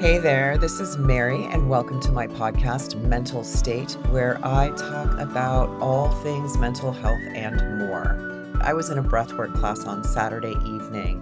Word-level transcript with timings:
Hey 0.00 0.16
there, 0.16 0.56
this 0.56 0.80
is 0.80 0.96
Mary, 0.96 1.44
and 1.44 1.68
welcome 1.68 2.00
to 2.00 2.10
my 2.10 2.26
podcast, 2.26 2.98
Mental 3.02 3.44
State, 3.44 3.98
where 4.08 4.40
I 4.42 4.70
talk 4.70 5.12
about 5.18 5.68
all 5.82 6.10
things 6.22 6.56
mental 6.56 6.90
health 6.90 7.20
and 7.34 7.78
more. 7.80 8.56
I 8.62 8.72
was 8.72 8.88
in 8.88 8.96
a 8.96 9.02
breathwork 9.02 9.54
class 9.56 9.84
on 9.84 10.02
Saturday 10.02 10.54
evening, 10.64 11.20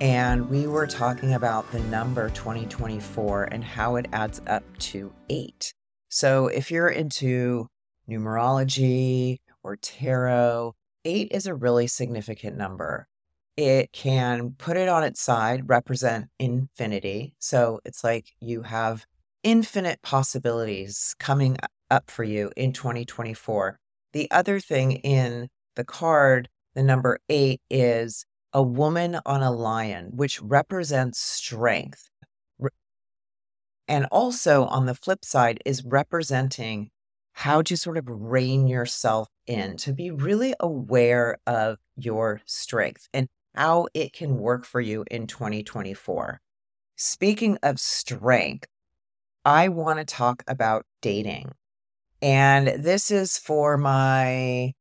and 0.00 0.48
we 0.48 0.66
were 0.66 0.86
talking 0.86 1.34
about 1.34 1.70
the 1.70 1.80
number 1.80 2.30
2024 2.30 3.44
and 3.52 3.62
how 3.62 3.96
it 3.96 4.06
adds 4.14 4.40
up 4.46 4.64
to 4.78 5.12
eight. 5.28 5.74
So 6.08 6.46
if 6.46 6.70
you're 6.70 6.88
into 6.88 7.68
numerology 8.08 9.36
or 9.62 9.76
tarot, 9.76 10.72
eight 11.04 11.28
is 11.30 11.46
a 11.46 11.54
really 11.54 11.86
significant 11.86 12.56
number 12.56 13.06
it 13.56 13.92
can 13.92 14.54
put 14.58 14.76
it 14.76 14.88
on 14.88 15.04
its 15.04 15.20
side, 15.20 15.68
represent 15.68 16.26
infinity. 16.38 17.34
So 17.38 17.80
it's 17.84 18.02
like 18.02 18.32
you 18.40 18.62
have 18.62 19.06
infinite 19.42 20.02
possibilities 20.02 21.14
coming 21.18 21.56
up 21.90 22.10
for 22.10 22.24
you 22.24 22.50
in 22.56 22.72
2024. 22.72 23.78
The 24.12 24.30
other 24.30 24.60
thing 24.60 24.92
in 24.92 25.48
the 25.76 25.84
card, 25.84 26.48
the 26.74 26.82
number 26.82 27.18
eight, 27.28 27.60
is 27.70 28.24
a 28.52 28.62
woman 28.62 29.18
on 29.26 29.42
a 29.42 29.50
lion, 29.50 30.10
which 30.14 30.40
represents 30.40 31.18
strength. 31.18 32.10
And 33.86 34.06
also 34.10 34.64
on 34.64 34.86
the 34.86 34.94
flip 34.94 35.24
side 35.24 35.60
is 35.66 35.84
representing 35.84 36.90
how 37.32 37.60
to 37.62 37.76
sort 37.76 37.98
of 37.98 38.04
rein 38.08 38.66
yourself 38.66 39.28
in, 39.46 39.76
to 39.76 39.92
be 39.92 40.10
really 40.10 40.54
aware 40.60 41.36
of 41.46 41.78
your 41.96 42.40
strength. 42.46 43.08
And 43.12 43.28
how 43.54 43.88
it 43.94 44.12
can 44.12 44.38
work 44.38 44.64
for 44.64 44.80
you 44.80 45.04
in 45.10 45.26
2024. 45.26 46.40
Speaking 46.96 47.58
of 47.62 47.80
strength, 47.80 48.66
I 49.44 49.68
want 49.68 49.98
to 49.98 50.04
talk 50.04 50.42
about 50.46 50.86
dating. 51.02 51.52
And 52.22 52.82
this 52.82 53.10
is 53.10 53.36
for 53.36 53.76
my 53.76 54.72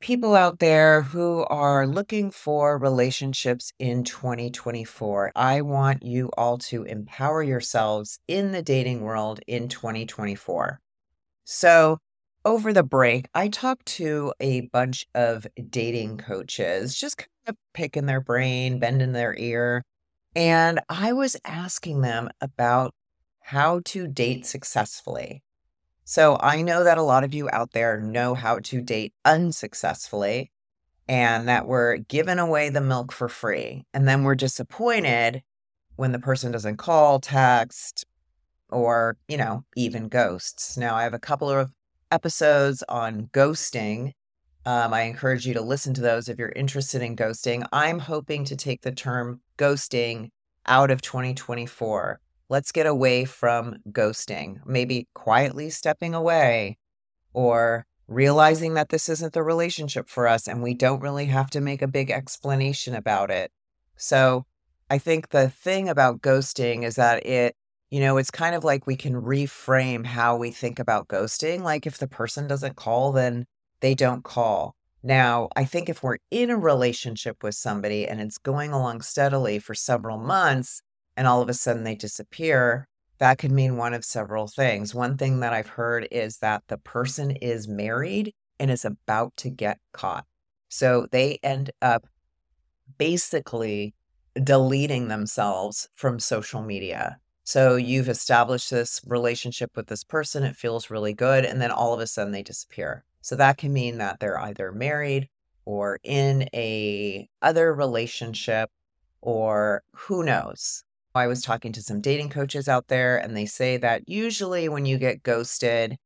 people 0.00 0.34
out 0.34 0.58
there 0.58 1.02
who 1.02 1.44
are 1.50 1.86
looking 1.86 2.30
for 2.30 2.78
relationships 2.78 3.72
in 3.78 4.04
2024. 4.04 5.32
I 5.34 5.60
want 5.62 6.02
you 6.02 6.30
all 6.36 6.58
to 6.58 6.84
empower 6.84 7.42
yourselves 7.42 8.18
in 8.28 8.52
the 8.52 8.62
dating 8.62 9.00
world 9.00 9.40
in 9.46 9.68
2024. 9.68 10.80
So, 11.44 11.98
over 12.46 12.72
the 12.72 12.84
break, 12.84 13.28
I 13.34 13.48
talked 13.48 13.86
to 13.86 14.32
a 14.38 14.62
bunch 14.72 15.04
of 15.16 15.48
dating 15.68 16.18
coaches, 16.18 16.96
just 16.96 17.18
kind 17.18 17.28
of 17.48 17.56
picking 17.74 18.06
their 18.06 18.20
brain, 18.20 18.78
bending 18.78 19.12
their 19.12 19.36
ear. 19.36 19.82
And 20.36 20.80
I 20.88 21.12
was 21.12 21.36
asking 21.44 22.02
them 22.02 22.30
about 22.40 22.94
how 23.40 23.80
to 23.86 24.06
date 24.06 24.46
successfully. 24.46 25.42
So 26.04 26.38
I 26.40 26.62
know 26.62 26.84
that 26.84 26.98
a 26.98 27.02
lot 27.02 27.24
of 27.24 27.34
you 27.34 27.50
out 27.52 27.72
there 27.72 28.00
know 28.00 28.34
how 28.34 28.60
to 28.60 28.80
date 28.80 29.12
unsuccessfully 29.24 30.52
and 31.08 31.48
that 31.48 31.66
we're 31.66 31.96
giving 31.96 32.38
away 32.38 32.68
the 32.68 32.80
milk 32.80 33.10
for 33.10 33.28
free. 33.28 33.84
And 33.92 34.06
then 34.06 34.22
we're 34.22 34.36
disappointed 34.36 35.42
when 35.96 36.12
the 36.12 36.20
person 36.20 36.52
doesn't 36.52 36.76
call, 36.76 37.18
text, 37.18 38.04
or, 38.68 39.16
you 39.26 39.36
know, 39.36 39.64
even 39.74 40.08
ghosts. 40.08 40.76
Now, 40.76 40.94
I 40.94 41.02
have 41.02 41.14
a 41.14 41.18
couple 41.18 41.50
of 41.50 41.70
episodes 42.10 42.82
on 42.88 43.28
ghosting. 43.32 44.12
Um, 44.64 44.92
I 44.92 45.02
encourage 45.02 45.46
you 45.46 45.54
to 45.54 45.60
listen 45.60 45.94
to 45.94 46.00
those 46.00 46.28
if 46.28 46.38
you're 46.38 46.52
interested 46.56 47.02
in 47.02 47.16
ghosting. 47.16 47.64
I'm 47.72 48.00
hoping 48.00 48.44
to 48.46 48.56
take 48.56 48.82
the 48.82 48.92
term 48.92 49.40
ghosting 49.58 50.30
out 50.66 50.90
of 50.90 51.02
2024. 51.02 52.20
Let's 52.48 52.72
get 52.72 52.86
away 52.86 53.24
from 53.24 53.76
ghosting, 53.90 54.58
maybe 54.66 55.08
quietly 55.14 55.70
stepping 55.70 56.14
away 56.14 56.78
or 57.32 57.86
realizing 58.08 58.74
that 58.74 58.88
this 58.88 59.08
isn't 59.08 59.32
the 59.32 59.42
relationship 59.42 60.08
for 60.08 60.28
us 60.28 60.46
and 60.46 60.62
we 60.62 60.74
don't 60.74 61.00
really 61.00 61.26
have 61.26 61.50
to 61.50 61.60
make 61.60 61.82
a 61.82 61.88
big 61.88 62.10
explanation 62.10 62.94
about 62.94 63.30
it. 63.30 63.50
So, 63.96 64.46
I 64.88 64.98
think 64.98 65.30
the 65.30 65.48
thing 65.48 65.88
about 65.88 66.22
ghosting 66.22 66.84
is 66.84 66.94
that 66.94 67.26
it 67.26 67.56
you 67.90 68.00
know, 68.00 68.16
it's 68.16 68.30
kind 68.30 68.54
of 68.54 68.64
like 68.64 68.86
we 68.86 68.96
can 68.96 69.14
reframe 69.14 70.04
how 70.04 70.36
we 70.36 70.50
think 70.50 70.78
about 70.78 71.08
ghosting. 71.08 71.62
Like 71.62 71.86
if 71.86 71.98
the 71.98 72.08
person 72.08 72.48
doesn't 72.48 72.76
call, 72.76 73.12
then 73.12 73.46
they 73.80 73.94
don't 73.94 74.24
call. 74.24 74.74
Now, 75.02 75.48
I 75.54 75.64
think 75.64 75.88
if 75.88 76.02
we're 76.02 76.18
in 76.32 76.50
a 76.50 76.56
relationship 76.56 77.42
with 77.44 77.54
somebody 77.54 78.08
and 78.08 78.20
it's 78.20 78.38
going 78.38 78.72
along 78.72 79.02
steadily 79.02 79.60
for 79.60 79.74
several 79.74 80.18
months 80.18 80.82
and 81.16 81.28
all 81.28 81.40
of 81.40 81.48
a 81.48 81.54
sudden 81.54 81.84
they 81.84 81.94
disappear, 81.94 82.88
that 83.18 83.38
could 83.38 83.52
mean 83.52 83.76
one 83.76 83.94
of 83.94 84.04
several 84.04 84.48
things. 84.48 84.94
One 84.94 85.16
thing 85.16 85.40
that 85.40 85.52
I've 85.52 85.68
heard 85.68 86.08
is 86.10 86.38
that 86.38 86.64
the 86.66 86.78
person 86.78 87.30
is 87.30 87.68
married 87.68 88.34
and 88.58 88.70
is 88.70 88.84
about 88.84 89.36
to 89.38 89.50
get 89.50 89.78
caught. 89.92 90.24
So 90.68 91.06
they 91.12 91.38
end 91.42 91.70
up 91.80 92.06
basically 92.98 93.94
deleting 94.42 95.08
themselves 95.08 95.88
from 95.94 96.18
social 96.18 96.62
media 96.62 97.18
so 97.46 97.76
you've 97.76 98.08
established 98.08 98.70
this 98.72 99.00
relationship 99.06 99.76
with 99.76 99.86
this 99.86 100.02
person, 100.02 100.42
it 100.42 100.56
feels 100.56 100.90
really 100.90 101.14
good, 101.14 101.44
and 101.44 101.62
then 101.62 101.70
all 101.70 101.94
of 101.94 102.00
a 102.00 102.06
sudden 102.08 102.32
they 102.32 102.42
disappear. 102.42 103.04
So 103.20 103.36
that 103.36 103.56
can 103.56 103.72
mean 103.72 103.98
that 103.98 104.18
they're 104.18 104.40
either 104.40 104.72
married 104.72 105.28
or 105.64 106.00
in 106.02 106.48
a 106.52 107.28
other 107.40 107.72
relationship 107.72 108.68
or 109.20 109.84
who 109.92 110.24
knows. 110.24 110.82
I 111.14 111.28
was 111.28 111.40
talking 111.40 111.70
to 111.74 111.82
some 111.82 112.00
dating 112.00 112.30
coaches 112.30 112.68
out 112.68 112.88
there 112.88 113.16
and 113.16 113.36
they 113.36 113.46
say 113.46 113.76
that 113.76 114.08
usually 114.08 114.68
when 114.68 114.84
you 114.84 114.98
get 114.98 115.22
ghosted 115.22 115.98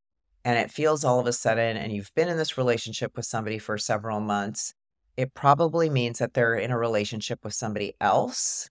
and 0.44 0.58
it 0.58 0.70
feels 0.70 1.04
all 1.04 1.20
of 1.20 1.26
a 1.26 1.32
sudden 1.32 1.78
and 1.78 1.90
you've 1.90 2.14
been 2.14 2.28
in 2.28 2.36
this 2.36 2.58
relationship 2.58 3.16
with 3.16 3.24
somebody 3.24 3.58
for 3.58 3.78
several 3.78 4.20
months, 4.20 4.74
it 5.16 5.32
probably 5.32 5.88
means 5.88 6.18
that 6.18 6.34
they're 6.34 6.54
in 6.54 6.70
a 6.70 6.78
relationship 6.78 7.42
with 7.42 7.54
somebody 7.54 7.94
else. 7.98 8.68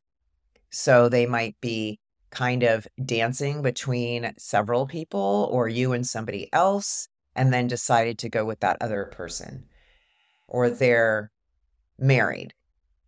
So 0.69 1.09
they 1.09 1.25
might 1.25 1.56
be 1.62 2.00
kind 2.31 2.63
of 2.63 2.88
dancing 3.03 3.62
between 3.62 4.34
several 4.38 4.88
people 4.88 5.50
or 5.51 5.67
you 5.67 5.94
and 5.94 6.06
somebody 6.06 6.50
else 6.53 7.07
and 7.35 7.53
then 7.53 7.67
decided 7.67 8.17
to 8.19 8.29
go 8.29 8.45
with 8.45 8.59
that 8.59 8.78
other 8.81 9.06
person. 9.06 9.66
Or 10.47 10.69
they're 10.69 11.31
married 11.97 12.53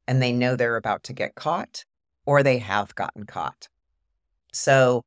and 0.08 0.22
they 0.22 0.32
know 0.32 0.56
they're 0.56 0.76
about 0.76 1.04
to 1.04 1.14
get 1.14 1.36
caught 1.36 1.86
or 2.26 2.44
they 2.44 2.60
have 2.60 2.96
gotten 2.96 3.26
caught. 3.26 3.68
So 4.54 5.04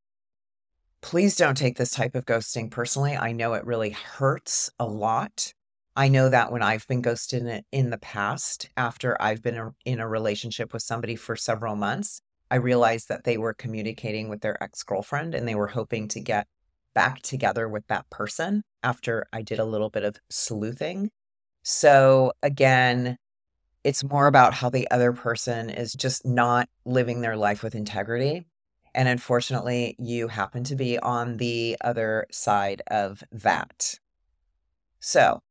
please 1.00 1.36
don't 1.36 1.56
take 1.56 1.76
this 1.76 1.90
type 1.90 2.14
of 2.14 2.24
ghosting 2.24 2.70
personally. 2.70 3.16
I 3.16 3.32
know 3.32 3.54
it 3.54 3.66
really 3.66 3.90
hurts 3.90 4.70
a 4.78 4.86
lot. 4.86 5.52
I 5.96 6.08
know 6.08 6.28
that 6.28 6.50
when 6.50 6.62
I've 6.62 6.86
been 6.88 7.02
ghosted 7.02 7.62
in, 7.70 7.90
the 7.90 7.98
past, 7.98 8.68
after 8.76 9.20
I've 9.20 9.42
been 9.42 9.72
in 9.84 10.00
a 10.00 10.08
relationship 10.08 10.72
with 10.72 10.82
somebody 10.82 11.14
for 11.14 11.36
several 11.36 11.76
months, 11.76 12.20
I 12.54 12.58
realized 12.58 13.08
that 13.08 13.24
they 13.24 13.36
were 13.36 13.52
communicating 13.52 14.28
with 14.28 14.40
their 14.40 14.62
ex 14.62 14.84
girlfriend 14.84 15.34
and 15.34 15.48
they 15.48 15.56
were 15.56 15.66
hoping 15.66 16.06
to 16.06 16.20
get 16.20 16.46
back 16.94 17.20
together 17.20 17.68
with 17.68 17.84
that 17.88 18.08
person 18.10 18.62
after 18.84 19.26
I 19.32 19.42
did 19.42 19.58
a 19.58 19.64
little 19.64 19.90
bit 19.90 20.04
of 20.04 20.18
sleuthing. 20.30 21.10
So, 21.64 22.30
again, 22.44 23.16
it's 23.82 24.04
more 24.04 24.28
about 24.28 24.54
how 24.54 24.70
the 24.70 24.88
other 24.92 25.12
person 25.12 25.68
is 25.68 25.94
just 25.94 26.24
not 26.24 26.68
living 26.84 27.22
their 27.22 27.36
life 27.36 27.64
with 27.64 27.74
integrity. 27.74 28.46
And 28.94 29.08
unfortunately, 29.08 29.96
you 29.98 30.28
happen 30.28 30.62
to 30.62 30.76
be 30.76 30.96
on 31.00 31.38
the 31.38 31.76
other 31.80 32.24
side 32.30 32.82
of 32.86 33.24
that. 33.32 33.98
So, 35.00 35.42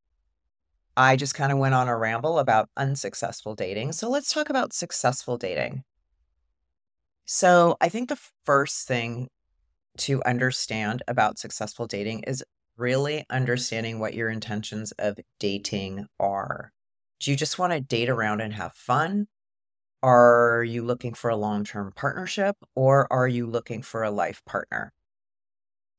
I 0.96 1.18
just 1.18 1.36
kind 1.36 1.52
of 1.52 1.58
went 1.58 1.76
on 1.76 1.90
a 1.90 1.98
ramble 1.98 2.40
about 2.40 2.70
unsuccessful 2.78 3.56
dating. 3.56 3.92
So, 3.92 4.10
let's 4.10 4.32
talk 4.32 4.50
about 4.50 4.72
successful 4.72 5.38
dating. 5.38 5.84
So, 7.26 7.78
I 7.80 7.90
think 7.90 8.10
the 8.10 8.20
first 8.46 8.88
thing 8.88 9.30
to 10.00 10.24
understand 10.26 11.04
about 11.08 11.40
successful 11.40 11.88
dating 11.88 12.22
is 12.24 12.44
really 12.78 13.26
understanding 13.30 14.00
what 14.00 14.14
your 14.14 14.30
intentions 14.30 14.92
of 15.00 15.20
dating 15.40 16.08
are. 16.20 16.72
Do 17.20 17.32
you 17.32 17.38
just 17.38 17.60
want 17.60 17.74
to 17.74 17.82
date 17.82 18.10
around 18.10 18.42
and 18.42 18.54
have 18.54 18.74
fun? 18.74 19.28
Are 20.04 20.64
you 20.64 20.84
looking 20.84 21.14
for 21.14 21.30
a 21.30 21.38
long 21.38 21.64
term 21.64 21.94
partnership 21.96 22.58
or 22.76 23.12
are 23.12 23.28
you 23.28 23.48
looking 23.48 23.82
for 23.82 24.04
a 24.04 24.12
life 24.12 24.42
partner? 24.46 24.94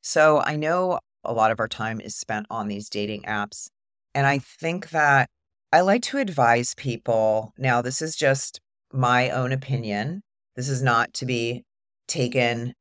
So, 0.02 0.40
I 0.40 0.56
know 0.56 1.00
a 1.24 1.32
lot 1.32 1.50
of 1.50 1.60
our 1.60 1.68
time 1.68 2.00
is 2.00 2.14
spent 2.16 2.46
on 2.50 2.68
these 2.68 2.88
dating 2.90 3.22
apps. 3.22 3.68
And 4.14 4.26
I 4.26 4.38
think 4.38 4.90
that 4.90 5.28
I 5.72 5.80
like 5.80 6.02
to 6.04 6.18
advise 6.18 6.74
people 6.74 7.52
now, 7.58 7.82
this 7.82 8.02
is 8.02 8.14
just 8.14 8.60
my 8.92 9.30
own 9.30 9.50
opinion. 9.52 10.22
This 10.56 10.68
is 10.68 10.82
not 10.82 11.12
to 11.14 11.26
be 11.26 11.64
taken. 12.06 12.74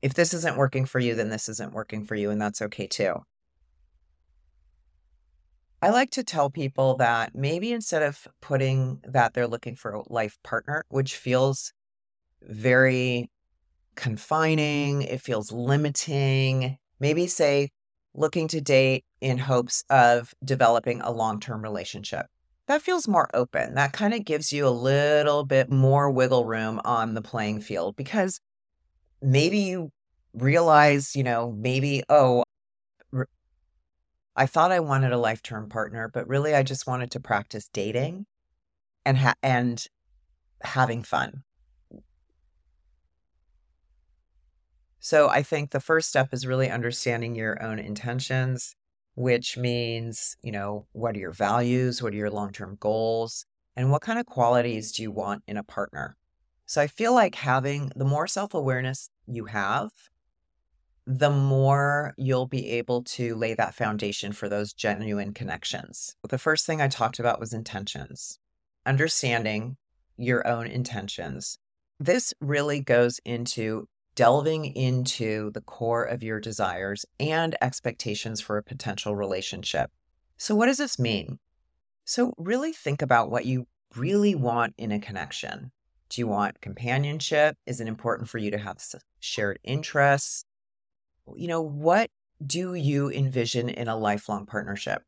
If 0.00 0.14
this 0.14 0.34
isn't 0.34 0.56
working 0.56 0.86
for 0.86 0.98
you, 0.98 1.14
then 1.14 1.28
this 1.28 1.48
isn't 1.48 1.72
working 1.72 2.04
for 2.04 2.14
you, 2.14 2.30
and 2.30 2.40
that's 2.40 2.62
okay 2.62 2.86
too. 2.86 3.16
I 5.80 5.90
like 5.90 6.10
to 6.10 6.22
tell 6.22 6.48
people 6.48 6.96
that 6.98 7.34
maybe 7.34 7.72
instead 7.72 8.02
of 8.02 8.28
putting 8.40 9.00
that 9.04 9.34
they're 9.34 9.48
looking 9.48 9.74
for 9.74 9.92
a 9.92 10.12
life 10.12 10.38
partner, 10.44 10.84
which 10.90 11.16
feels 11.16 11.72
very 12.40 13.28
confining, 13.96 15.02
it 15.02 15.20
feels 15.20 15.50
limiting. 15.50 16.78
Maybe 17.00 17.26
say 17.26 17.70
looking 18.14 18.46
to 18.48 18.60
date 18.60 19.04
in 19.20 19.38
hopes 19.38 19.82
of 19.90 20.32
developing 20.44 21.00
a 21.00 21.10
long 21.10 21.40
term 21.40 21.62
relationship. 21.62 22.26
That 22.66 22.82
feels 22.82 23.08
more 23.08 23.28
open. 23.34 23.74
That 23.74 23.92
kind 23.92 24.14
of 24.14 24.24
gives 24.24 24.52
you 24.52 24.66
a 24.66 24.70
little 24.70 25.44
bit 25.44 25.70
more 25.70 26.10
wiggle 26.10 26.44
room 26.46 26.80
on 26.84 27.14
the 27.14 27.22
playing 27.22 27.60
field 27.60 27.96
because 27.96 28.40
maybe 29.22 29.58
you 29.58 29.92
realize, 30.34 31.16
you 31.16 31.24
know, 31.24 31.52
maybe, 31.52 32.02
oh, 32.08 32.44
I 34.36 34.44
thought 34.46 34.72
I 34.72 34.80
wanted 34.80 35.12
a 35.12 35.18
life 35.18 35.42
term 35.42 35.68
partner, 35.70 36.06
but 36.08 36.28
really 36.28 36.54
I 36.54 36.62
just 36.62 36.86
wanted 36.86 37.10
to 37.12 37.20
practice 37.20 37.68
dating 37.68 38.26
and 39.06 39.18
ha- 39.18 39.34
and 39.42 39.86
having 40.62 41.02
fun. 41.04 41.44
So 45.00 45.28
I 45.28 45.42
think 45.42 45.70
the 45.70 45.80
first 45.80 46.08
step 46.08 46.32
is 46.32 46.46
really 46.46 46.70
understanding 46.70 47.34
your 47.34 47.62
own 47.62 47.78
intentions, 47.78 48.74
which 49.14 49.56
means, 49.56 50.36
you 50.42 50.52
know, 50.52 50.86
what 50.92 51.16
are 51.16 51.20
your 51.20 51.32
values? 51.32 52.02
What 52.02 52.12
are 52.12 52.16
your 52.16 52.30
long 52.30 52.52
term 52.52 52.76
goals? 52.80 53.46
And 53.76 53.90
what 53.90 54.02
kind 54.02 54.18
of 54.18 54.26
qualities 54.26 54.92
do 54.92 55.02
you 55.02 55.10
want 55.10 55.42
in 55.46 55.56
a 55.56 55.64
partner? 55.64 56.16
So 56.66 56.80
I 56.80 56.86
feel 56.86 57.12
like 57.14 57.34
having 57.34 57.90
the 57.96 58.04
more 58.04 58.26
self 58.26 58.54
awareness 58.54 59.10
you 59.26 59.46
have, 59.46 59.90
the 61.06 61.30
more 61.30 62.14
you'll 62.16 62.46
be 62.46 62.70
able 62.70 63.02
to 63.02 63.34
lay 63.34 63.54
that 63.54 63.74
foundation 63.74 64.32
for 64.32 64.48
those 64.48 64.72
genuine 64.72 65.34
connections. 65.34 66.16
The 66.28 66.38
first 66.38 66.64
thing 66.64 66.80
I 66.80 66.88
talked 66.88 67.18
about 67.18 67.40
was 67.40 67.52
intentions, 67.52 68.38
understanding 68.86 69.76
your 70.16 70.46
own 70.46 70.66
intentions. 70.66 71.58
This 71.98 72.32
really 72.40 72.80
goes 72.80 73.20
into 73.24 73.88
delving 74.14 74.66
into 74.66 75.50
the 75.52 75.60
core 75.60 76.04
of 76.04 76.22
your 76.22 76.40
desires 76.40 77.04
and 77.18 77.56
expectations 77.60 78.40
for 78.40 78.58
a 78.58 78.62
potential 78.62 79.16
relationship. 79.16 79.90
So, 80.36 80.54
what 80.54 80.66
does 80.66 80.78
this 80.78 80.98
mean? 80.98 81.38
So, 82.04 82.32
really 82.36 82.72
think 82.72 83.02
about 83.02 83.30
what 83.30 83.46
you 83.46 83.66
really 83.96 84.34
want 84.34 84.74
in 84.76 84.92
a 84.92 84.98
connection. 84.98 85.70
Do 86.08 86.20
you 86.20 86.26
want 86.26 86.60
companionship? 86.60 87.56
Is 87.66 87.80
it 87.80 87.88
important 87.88 88.28
for 88.28 88.38
you 88.38 88.50
to 88.50 88.58
have 88.58 88.78
shared 89.20 89.58
interests? 89.64 90.44
You 91.34 91.48
know, 91.48 91.62
what 91.62 92.10
do 92.44 92.74
you 92.74 93.10
envision 93.10 93.68
in 93.68 93.88
a 93.88 93.96
lifelong 93.96 94.46
partnership? 94.46 95.02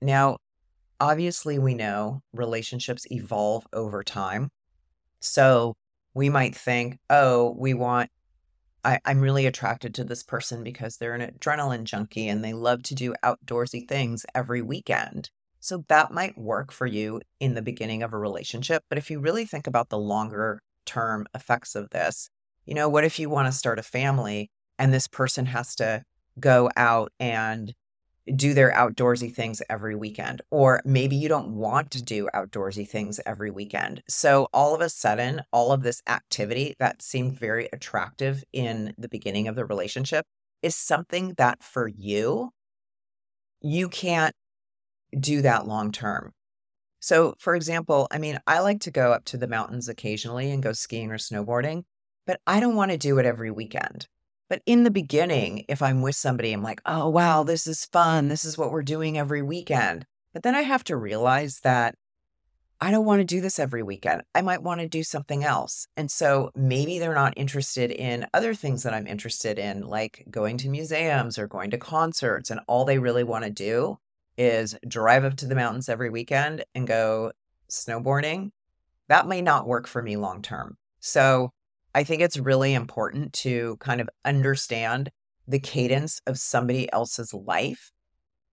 Now, 0.00 0.38
obviously, 1.00 1.58
we 1.58 1.74
know 1.74 2.22
relationships 2.32 3.06
evolve 3.10 3.66
over 3.72 4.02
time. 4.02 4.50
So, 5.20 5.74
we 6.14 6.28
might 6.28 6.54
think, 6.54 6.98
oh, 7.08 7.54
we 7.56 7.72
want 7.72 8.10
I, 8.84 8.98
I'm 9.04 9.20
really 9.20 9.46
attracted 9.46 9.94
to 9.94 10.04
this 10.04 10.22
person 10.22 10.62
because 10.62 10.96
they're 10.96 11.14
an 11.14 11.30
adrenaline 11.30 11.84
junkie 11.84 12.28
and 12.28 12.44
they 12.44 12.52
love 12.52 12.82
to 12.84 12.94
do 12.94 13.14
outdoorsy 13.22 13.86
things 13.88 14.26
every 14.34 14.62
weekend. 14.62 15.30
So 15.60 15.84
that 15.88 16.12
might 16.12 16.36
work 16.36 16.72
for 16.72 16.86
you 16.86 17.20
in 17.38 17.54
the 17.54 17.62
beginning 17.62 18.02
of 18.02 18.12
a 18.12 18.18
relationship. 18.18 18.82
But 18.88 18.98
if 18.98 19.10
you 19.10 19.20
really 19.20 19.46
think 19.46 19.66
about 19.66 19.90
the 19.90 19.98
longer 19.98 20.60
term 20.84 21.26
effects 21.34 21.76
of 21.76 21.90
this, 21.90 22.28
you 22.66 22.74
know, 22.74 22.88
what 22.88 23.04
if 23.04 23.18
you 23.18 23.30
want 23.30 23.46
to 23.46 23.52
start 23.52 23.78
a 23.78 23.82
family 23.84 24.50
and 24.78 24.92
this 24.92 25.06
person 25.06 25.46
has 25.46 25.76
to 25.76 26.02
go 26.40 26.68
out 26.76 27.12
and 27.20 27.74
do 28.34 28.54
their 28.54 28.72
outdoorsy 28.72 29.34
things 29.34 29.62
every 29.68 29.96
weekend, 29.96 30.42
or 30.50 30.80
maybe 30.84 31.16
you 31.16 31.28
don't 31.28 31.56
want 31.56 31.90
to 31.90 32.02
do 32.02 32.28
outdoorsy 32.34 32.88
things 32.88 33.20
every 33.26 33.50
weekend. 33.50 34.02
So, 34.08 34.48
all 34.52 34.74
of 34.74 34.80
a 34.80 34.88
sudden, 34.88 35.42
all 35.52 35.72
of 35.72 35.82
this 35.82 36.02
activity 36.06 36.74
that 36.78 37.02
seemed 37.02 37.38
very 37.38 37.68
attractive 37.72 38.44
in 38.52 38.94
the 38.96 39.08
beginning 39.08 39.48
of 39.48 39.56
the 39.56 39.64
relationship 39.64 40.24
is 40.62 40.76
something 40.76 41.34
that 41.36 41.62
for 41.62 41.88
you, 41.88 42.50
you 43.60 43.88
can't 43.88 44.34
do 45.18 45.42
that 45.42 45.66
long 45.66 45.92
term. 45.92 46.32
So, 47.00 47.34
for 47.40 47.56
example, 47.56 48.06
I 48.12 48.18
mean, 48.18 48.38
I 48.46 48.60
like 48.60 48.80
to 48.82 48.92
go 48.92 49.12
up 49.12 49.24
to 49.26 49.36
the 49.36 49.48
mountains 49.48 49.88
occasionally 49.88 50.52
and 50.52 50.62
go 50.62 50.72
skiing 50.72 51.10
or 51.10 51.18
snowboarding, 51.18 51.82
but 52.26 52.40
I 52.46 52.60
don't 52.60 52.76
want 52.76 52.92
to 52.92 52.96
do 52.96 53.18
it 53.18 53.26
every 53.26 53.50
weekend. 53.50 54.06
But 54.52 54.60
in 54.66 54.84
the 54.84 54.90
mm-hmm. 54.90 54.94
beginning, 54.94 55.64
if 55.66 55.80
I'm 55.80 56.02
with 56.02 56.14
somebody, 56.14 56.52
I'm 56.52 56.62
like, 56.62 56.82
oh, 56.84 57.08
wow, 57.08 57.42
this 57.42 57.66
is 57.66 57.86
fun. 57.86 58.28
This 58.28 58.44
is 58.44 58.58
what 58.58 58.70
we're 58.70 58.82
doing 58.82 59.16
every 59.16 59.40
weekend. 59.40 60.04
But 60.34 60.42
then 60.42 60.54
I 60.54 60.60
have 60.60 60.84
to 60.84 60.96
realize 60.98 61.60
that 61.60 61.94
I 62.78 62.90
don't 62.90 63.06
want 63.06 63.20
to 63.20 63.24
do 63.24 63.40
this 63.40 63.58
every 63.58 63.82
weekend. 63.82 64.24
I 64.34 64.42
might 64.42 64.62
want 64.62 64.82
to 64.82 64.88
do 64.88 65.04
something 65.04 65.42
else. 65.42 65.86
And 65.96 66.10
so 66.10 66.50
maybe 66.54 66.98
they're 66.98 67.14
not 67.14 67.32
interested 67.34 67.90
in 67.90 68.26
other 68.34 68.52
things 68.52 68.82
that 68.82 68.92
I'm 68.92 69.06
interested 69.06 69.58
in, 69.58 69.86
like 69.86 70.26
going 70.30 70.58
to 70.58 70.68
museums 70.68 71.38
or 71.38 71.46
going 71.46 71.70
to 71.70 71.78
concerts. 71.78 72.50
And 72.50 72.60
all 72.68 72.84
they 72.84 72.98
really 72.98 73.24
want 73.24 73.44
to 73.44 73.50
do 73.50 74.00
is 74.36 74.76
drive 74.86 75.24
up 75.24 75.36
to 75.36 75.46
the 75.46 75.54
mountains 75.54 75.88
every 75.88 76.10
weekend 76.10 76.62
and 76.74 76.86
go 76.86 77.32
snowboarding. 77.70 78.50
That 79.08 79.26
may 79.26 79.40
not 79.40 79.66
work 79.66 79.86
for 79.86 80.02
me 80.02 80.16
long 80.16 80.42
term. 80.42 80.76
So 81.00 81.54
I 81.94 82.04
think 82.04 82.22
it's 82.22 82.38
really 82.38 82.74
important 82.74 83.32
to 83.34 83.76
kind 83.80 84.00
of 84.00 84.08
understand 84.24 85.10
the 85.46 85.58
cadence 85.58 86.20
of 86.26 86.38
somebody 86.38 86.90
else's 86.92 87.34
life 87.34 87.92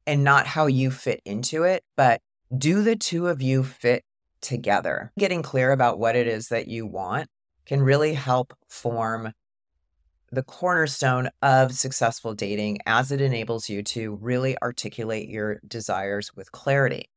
and 0.06 0.24
not 0.24 0.48
how 0.48 0.66
you 0.66 0.92
fit 0.92 1.22
into 1.24 1.64
it, 1.64 1.84
but 1.96 2.22
do 2.58 2.82
the 2.84 2.96
two 2.96 3.28
of 3.28 3.42
you 3.42 3.64
fit 3.64 4.04
together? 4.42 5.12
Getting 5.18 5.44
clear 5.44 5.72
about 5.72 6.00
what 6.00 6.16
it 6.16 6.28
is 6.28 6.50
that 6.50 6.68
you 6.68 6.86
want 6.86 7.30
can 7.66 7.82
really 7.82 8.14
help 8.14 8.54
form 8.68 9.34
the 10.32 10.44
cornerstone 10.44 11.30
of 11.42 11.74
successful 11.74 12.34
dating 12.34 12.80
as 12.86 13.12
it 13.12 13.22
enables 13.22 13.70
you 13.70 13.82
to 13.82 14.16
really 14.22 14.58
articulate 14.62 15.30
your 15.30 15.60
desires 15.68 16.36
with 16.36 16.52
clarity. 16.52 17.10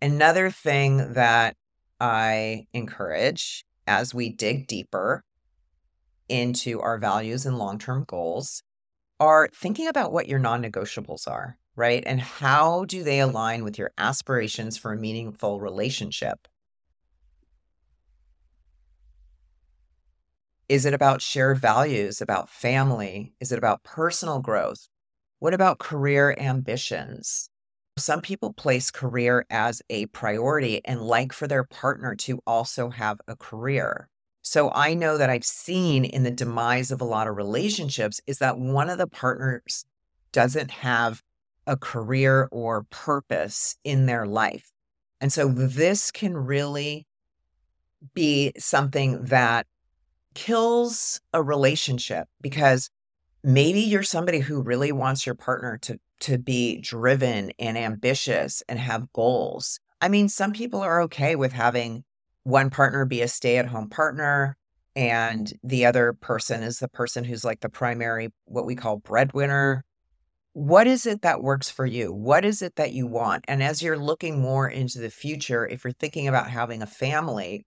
Another 0.00 0.50
thing 0.50 1.12
that 1.14 1.56
I 2.00 2.66
encourage 2.72 3.64
as 3.86 4.14
we 4.14 4.28
dig 4.28 4.66
deeper 4.66 5.24
into 6.28 6.80
our 6.80 6.98
values 6.98 7.46
and 7.46 7.58
long 7.58 7.78
term 7.78 8.04
goals 8.06 8.62
are 9.20 9.48
thinking 9.54 9.86
about 9.86 10.12
what 10.12 10.28
your 10.28 10.38
non 10.38 10.62
negotiables 10.62 11.28
are, 11.28 11.58
right? 11.76 12.02
And 12.06 12.20
how 12.20 12.84
do 12.84 13.04
they 13.04 13.20
align 13.20 13.62
with 13.64 13.78
your 13.78 13.92
aspirations 13.98 14.76
for 14.76 14.92
a 14.92 14.98
meaningful 14.98 15.60
relationship? 15.60 16.48
Is 20.68 20.86
it 20.86 20.94
about 20.94 21.20
shared 21.20 21.58
values, 21.58 22.20
about 22.20 22.48
family? 22.48 23.34
Is 23.40 23.52
it 23.52 23.58
about 23.58 23.82
personal 23.84 24.40
growth? 24.40 24.88
What 25.38 25.54
about 25.54 25.78
career 25.78 26.34
ambitions? 26.38 27.50
Some 27.98 28.22
people 28.22 28.52
place 28.52 28.90
career 28.90 29.46
as 29.50 29.82
a 29.90 30.06
priority 30.06 30.80
and 30.84 31.02
like 31.02 31.32
for 31.32 31.46
their 31.46 31.64
partner 31.64 32.14
to 32.16 32.40
also 32.46 32.90
have 32.90 33.20
a 33.28 33.36
career. 33.36 34.08
So 34.40 34.70
I 34.74 34.94
know 34.94 35.18
that 35.18 35.30
I've 35.30 35.44
seen 35.44 36.04
in 36.04 36.22
the 36.22 36.30
demise 36.30 36.90
of 36.90 37.00
a 37.00 37.06
lot 37.06 37.28
of 37.28 37.36
relationships 37.36 38.20
is 38.26 38.38
that 38.38 38.58
one 38.58 38.90
of 38.90 38.98
the 38.98 39.06
partners 39.06 39.84
doesn't 40.32 40.70
have 40.70 41.22
a 41.66 41.76
career 41.76 42.48
or 42.50 42.84
purpose 42.90 43.76
in 43.84 44.06
their 44.06 44.26
life. 44.26 44.72
And 45.20 45.32
so 45.32 45.48
this 45.48 46.10
can 46.10 46.36
really 46.36 47.06
be 48.14 48.52
something 48.58 49.26
that 49.26 49.66
kills 50.34 51.20
a 51.32 51.42
relationship 51.42 52.26
because 52.40 52.90
maybe 53.42 53.80
you're 53.80 54.02
somebody 54.02 54.40
who 54.40 54.62
really 54.62 54.92
wants 54.92 55.26
your 55.26 55.34
partner 55.34 55.78
to 55.82 55.98
to 56.20 56.38
be 56.38 56.80
driven 56.80 57.50
and 57.58 57.76
ambitious 57.76 58.62
and 58.68 58.78
have 58.78 59.12
goals. 59.12 59.80
I 60.00 60.08
mean, 60.08 60.28
some 60.28 60.52
people 60.52 60.80
are 60.80 61.02
okay 61.02 61.34
with 61.34 61.52
having 61.52 62.04
one 62.44 62.70
partner 62.70 63.04
be 63.04 63.22
a 63.22 63.28
stay 63.28 63.58
at 63.58 63.66
home 63.66 63.88
partner 63.88 64.56
and 64.94 65.52
the 65.62 65.86
other 65.86 66.12
person 66.12 66.62
is 66.62 66.78
the 66.78 66.88
person 66.88 67.24
who's 67.24 67.44
like 67.44 67.60
the 67.60 67.68
primary, 67.68 68.28
what 68.44 68.66
we 68.66 68.74
call 68.74 68.98
breadwinner. 68.98 69.84
What 70.52 70.86
is 70.86 71.06
it 71.06 71.22
that 71.22 71.42
works 71.42 71.70
for 71.70 71.86
you? 71.86 72.12
What 72.12 72.44
is 72.44 72.62
it 72.62 72.76
that 72.76 72.92
you 72.92 73.06
want? 73.06 73.44
And 73.48 73.62
as 73.62 73.82
you're 73.82 73.98
looking 73.98 74.40
more 74.40 74.68
into 74.68 75.00
the 75.00 75.10
future, 75.10 75.66
if 75.66 75.82
you're 75.82 75.94
thinking 75.94 76.28
about 76.28 76.50
having 76.50 76.82
a 76.82 76.86
family, 76.86 77.64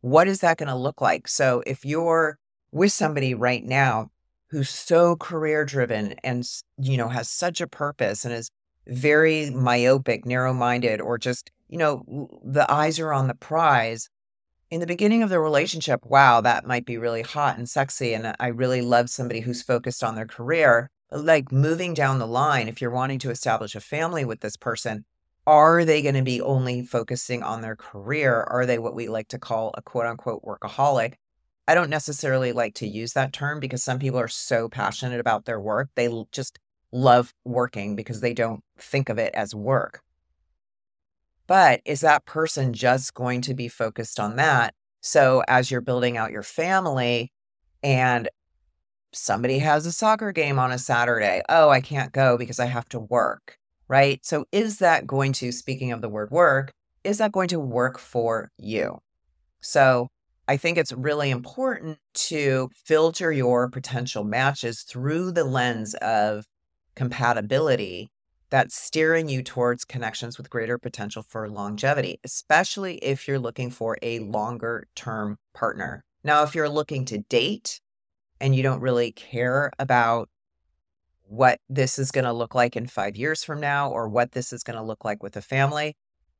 what 0.00 0.28
is 0.28 0.40
that 0.40 0.56
going 0.56 0.68
to 0.68 0.76
look 0.76 1.00
like? 1.00 1.26
So 1.26 1.62
if 1.66 1.84
you're 1.84 2.38
with 2.70 2.92
somebody 2.92 3.34
right 3.34 3.64
now 3.64 4.10
who's 4.50 4.68
so 4.68 5.16
career 5.16 5.64
driven 5.64 6.14
and 6.24 6.44
you 6.78 6.96
know 6.96 7.08
has 7.08 7.28
such 7.28 7.60
a 7.60 7.66
purpose 7.66 8.24
and 8.24 8.34
is 8.34 8.50
very 8.86 9.50
myopic 9.50 10.26
narrow-minded 10.26 11.00
or 11.00 11.18
just 11.18 11.50
you 11.68 11.78
know 11.78 12.28
the 12.44 12.70
eyes 12.70 12.98
are 12.98 13.12
on 13.12 13.28
the 13.28 13.34
prize. 13.34 14.08
In 14.70 14.80
the 14.80 14.86
beginning 14.86 15.22
of 15.22 15.30
the 15.30 15.40
relationship 15.40 16.00
wow 16.04 16.40
that 16.40 16.66
might 16.66 16.84
be 16.86 16.98
really 16.98 17.22
hot 17.22 17.58
and 17.58 17.68
sexy 17.68 18.14
and 18.14 18.34
i 18.40 18.48
really 18.48 18.82
love 18.82 19.10
somebody 19.10 19.40
who's 19.40 19.62
focused 19.62 20.04
on 20.04 20.14
their 20.14 20.26
career. 20.26 20.90
But 21.10 21.24
like 21.24 21.52
moving 21.52 21.94
down 21.94 22.18
the 22.18 22.26
line 22.26 22.68
if 22.68 22.80
you're 22.80 22.90
wanting 22.90 23.18
to 23.20 23.30
establish 23.30 23.74
a 23.74 23.80
family 23.80 24.24
with 24.24 24.40
this 24.40 24.56
person 24.56 25.04
are 25.46 25.84
they 25.84 26.02
going 26.02 26.14
to 26.14 26.22
be 26.22 26.40
only 26.40 26.84
focusing 26.84 27.42
on 27.42 27.60
their 27.62 27.74
career? 27.74 28.42
Are 28.48 28.66
they 28.66 28.78
what 28.78 28.94
we 28.94 29.08
like 29.08 29.28
to 29.28 29.38
call 29.38 29.72
a 29.74 29.82
quote 29.82 30.06
unquote 30.06 30.44
workaholic 30.44 31.14
I 31.68 31.74
don't 31.74 31.90
necessarily 31.90 32.52
like 32.52 32.74
to 32.76 32.86
use 32.86 33.12
that 33.12 33.32
term 33.32 33.60
because 33.60 33.82
some 33.82 33.98
people 33.98 34.18
are 34.18 34.28
so 34.28 34.68
passionate 34.68 35.20
about 35.20 35.44
their 35.44 35.60
work. 35.60 35.88
They 35.94 36.08
just 36.32 36.58
love 36.92 37.32
working 37.44 37.94
because 37.96 38.20
they 38.20 38.34
don't 38.34 38.64
think 38.78 39.08
of 39.08 39.18
it 39.18 39.32
as 39.34 39.54
work. 39.54 40.02
But 41.46 41.80
is 41.84 42.00
that 42.00 42.26
person 42.26 42.72
just 42.72 43.14
going 43.14 43.40
to 43.42 43.54
be 43.54 43.68
focused 43.68 44.20
on 44.20 44.36
that? 44.36 44.74
So 45.00 45.42
as 45.48 45.70
you're 45.70 45.80
building 45.80 46.16
out 46.16 46.30
your 46.30 46.42
family 46.42 47.32
and 47.82 48.28
somebody 49.12 49.58
has 49.58 49.86
a 49.86 49.92
soccer 49.92 50.30
game 50.30 50.58
on 50.58 50.70
a 50.70 50.78
Saturday, 50.78 51.42
oh, 51.48 51.68
I 51.68 51.80
can't 51.80 52.12
go 52.12 52.36
because 52.36 52.60
I 52.60 52.66
have 52.66 52.88
to 52.90 53.00
work, 53.00 53.56
right? 53.88 54.24
So 54.24 54.44
is 54.52 54.78
that 54.78 55.06
going 55.06 55.32
to, 55.34 55.52
speaking 55.52 55.90
of 55.90 56.00
the 56.00 56.08
word 56.08 56.30
work, 56.30 56.72
is 57.02 57.18
that 57.18 57.32
going 57.32 57.48
to 57.48 57.58
work 57.58 57.98
for 57.98 58.50
you? 58.56 59.00
So 59.60 60.08
I 60.50 60.56
think 60.56 60.78
it's 60.78 60.90
really 60.90 61.28
mm-hmm. 61.28 61.36
important 61.36 61.98
to 62.14 62.70
filter 62.74 63.30
your 63.30 63.70
potential 63.70 64.24
matches 64.24 64.82
through 64.82 65.30
the 65.30 65.44
lens 65.44 65.94
of 65.94 66.44
compatibility 66.96 68.10
that's 68.50 68.74
steering 68.74 69.28
you 69.28 69.44
towards 69.44 69.84
connections 69.84 70.38
with 70.38 70.50
greater 70.50 70.76
potential 70.76 71.22
for 71.22 71.48
longevity, 71.48 72.18
especially 72.24 72.96
if 72.96 73.28
you're 73.28 73.38
looking 73.38 73.70
for 73.70 73.96
a 74.02 74.18
longer 74.18 74.88
term 74.96 75.36
partner. 75.54 76.02
Now, 76.24 76.42
if 76.42 76.56
you're 76.56 76.68
looking 76.68 77.04
to 77.04 77.18
date 77.18 77.80
and 78.40 78.52
you 78.52 78.64
don't 78.64 78.80
really 78.80 79.12
care 79.12 79.70
about 79.78 80.28
what 81.28 81.60
this 81.68 81.96
is 81.96 82.10
going 82.10 82.24
to 82.24 82.32
look 82.32 82.56
like 82.56 82.74
in 82.74 82.88
five 82.88 83.16
years 83.16 83.44
from 83.44 83.60
now 83.60 83.88
or 83.88 84.08
what 84.08 84.32
this 84.32 84.52
is 84.52 84.64
going 84.64 84.76
to 84.76 84.82
look 84.82 85.04
like 85.04 85.22
with 85.22 85.36
a 85.36 85.42
family, 85.42 85.94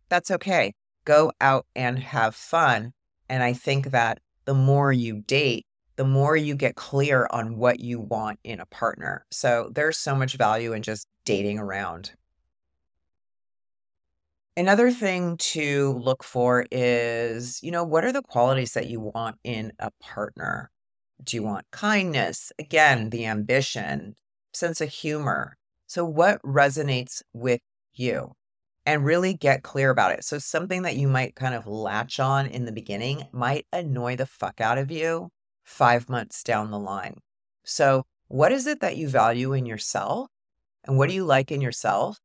that's 0.09 0.33
okay. 0.33 0.73
Go 1.05 1.31
out 1.41 1.65
and 1.77 2.01
have 2.01 2.35
fun. 2.35 2.93
And 3.31 3.45
I 3.45 3.53
think 3.53 3.93
that 3.93 4.19
the 4.45 4.55
more 4.55 4.93
you 4.93 5.23
date, 5.23 5.65
the 5.95 6.05
more 6.05 6.37
you 6.37 6.57
get 6.57 6.75
clear 6.75 7.29
on 7.31 7.57
what 7.57 7.79
you 7.79 8.01
want 8.01 8.41
in 8.43 8.59
a 8.59 8.67
partner. 8.67 9.25
So 9.31 9.71
there's 9.73 9.99
so 9.99 10.17
much 10.17 10.35
value 10.35 10.73
in 10.73 10.83
just 10.83 11.07
dating 11.25 11.59
around. 11.59 12.13
Another 14.57 14.91
thing 14.91 15.37
to 15.37 15.93
look 16.03 16.25
for 16.25 16.67
is, 16.73 17.63
you 17.63 17.71
know, 17.71 17.85
what 17.85 18.05
are 18.05 18.13
the 18.13 18.23
qualities 18.23 18.73
that 18.73 18.89
you 18.89 18.99
want 18.99 19.37
in 19.45 19.73
a 19.79 19.91
partner? 20.01 20.71
Do 21.23 21.37
you 21.37 21.45
want 21.45 21.71
kindness? 21.71 22.51
Again, 22.59 23.11
the 23.11 23.27
ambition, 23.27 24.17
sense 24.53 24.81
of 24.81 24.89
humor. 24.89 25.57
So, 25.87 26.05
what 26.05 26.43
resonates 26.43 27.23
with 27.33 27.61
you? 27.95 28.35
And 28.87 29.05
really 29.05 29.35
get 29.35 29.63
clear 29.63 29.91
about 29.91 30.13
it. 30.13 30.25
So, 30.25 30.39
something 30.39 30.83
that 30.83 30.97
you 30.97 31.07
might 31.07 31.37
kind 31.37 31.55
of 31.55 31.67
latch 31.67 32.19
on 32.19 32.47
in 32.47 32.65
the 32.65 32.73
beginning 32.73 33.25
might 33.31 33.67
annoy 33.73 34.17
the 34.17 34.27
fuck 34.27 34.61
out 34.61 34.79
of 34.79 34.91
you 34.91 35.29
five 35.65 36.09
months 36.09 36.43
down 36.43 36.71
the 36.71 36.79
line. 36.79 37.19
So, 37.65 38.05
what 38.29 38.53
is 38.53 38.67
it 38.67 38.81
that 38.81 38.97
you 38.97 39.09
value 39.09 39.53
in 39.53 39.67
yourself? 39.67 40.29
And 40.85 40.97
what 40.97 41.09
do 41.09 41.15
you 41.15 41.25
like 41.25 41.53
in 41.53 41.61
yourself? 41.61 42.19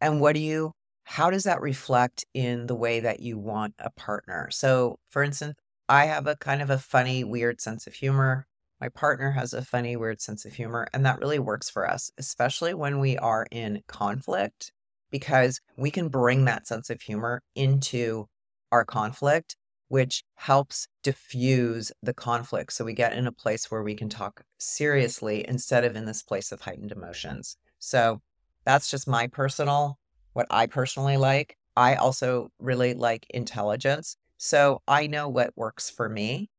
And 0.00 0.20
what 0.20 0.34
do 0.34 0.40
you, 0.40 0.72
how 1.04 1.30
does 1.30 1.44
that 1.44 1.60
reflect 1.60 2.24
in 2.34 2.66
the 2.66 2.74
way 2.74 3.00
that 3.00 3.20
you 3.20 3.38
want 3.38 3.74
a 3.78 3.90
partner? 3.90 4.48
So, 4.50 4.98
for 5.10 5.22
instance, 5.22 5.54
I 5.88 6.06
have 6.06 6.26
a 6.26 6.36
kind 6.36 6.62
of 6.62 6.70
a 6.70 6.78
funny, 6.78 7.24
weird 7.24 7.60
sense 7.60 7.86
of 7.86 7.94
humor. 7.94 8.46
My 8.80 8.88
partner 8.88 9.30
has 9.32 9.52
a 9.54 9.62
funny, 9.62 9.96
weird 9.96 10.20
sense 10.20 10.44
of 10.44 10.54
humor. 10.54 10.88
And 10.92 11.06
that 11.06 11.20
really 11.20 11.38
works 11.38 11.70
for 11.70 11.88
us, 11.88 12.10
especially 12.18 12.74
when 12.74 12.98
we 12.98 13.16
are 13.16 13.46
in 13.50 13.82
conflict, 13.86 14.72
because 15.18 15.60
we 15.76 15.90
can 15.90 16.08
bring 16.08 16.44
that 16.44 16.66
sense 16.66 16.90
of 16.90 17.00
humor 17.00 17.42
into 17.54 18.26
our 18.70 18.84
conflict 18.84 19.56
which 19.88 20.24
helps 20.34 20.88
diffuse 21.02 21.92
the 22.02 22.14
conflict. 22.14 22.72
So 22.72 22.84
we 22.84 22.92
get 22.92 23.12
in 23.12 23.26
a 23.26 23.32
place 23.32 23.70
where 23.70 23.82
we 23.82 23.94
can 23.94 24.08
talk 24.08 24.42
seriously 24.58 25.44
instead 25.46 25.84
of 25.84 25.96
in 25.96 26.06
this 26.06 26.22
place 26.22 26.52
of 26.52 26.60
heightened 26.60 26.92
emotions. 26.92 27.56
So 27.78 28.20
that's 28.64 28.90
just 28.90 29.06
my 29.06 29.28
personal, 29.28 29.98
what 30.32 30.46
I 30.50 30.66
personally 30.66 31.16
like. 31.16 31.56
I 31.76 31.94
also 31.94 32.50
really 32.58 32.94
like 32.94 33.26
intelligence. 33.30 34.16
So 34.38 34.82
I 34.88 35.06
know 35.06 35.28
what 35.28 35.56
works 35.56 35.88
for 35.88 36.08
me. 36.08 36.50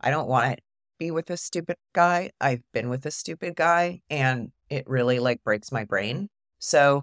I 0.00 0.10
don't 0.10 0.28
want 0.28 0.56
to 0.56 0.62
be 0.98 1.10
with 1.10 1.30
a 1.30 1.36
stupid 1.36 1.76
guy. 1.94 2.30
I've 2.40 2.62
been 2.72 2.90
with 2.90 3.06
a 3.06 3.10
stupid 3.10 3.56
guy 3.56 4.02
and 4.10 4.52
it 4.68 4.84
really 4.86 5.20
like 5.20 5.42
breaks 5.42 5.72
my 5.72 5.84
brain. 5.84 6.28
So 6.58 7.02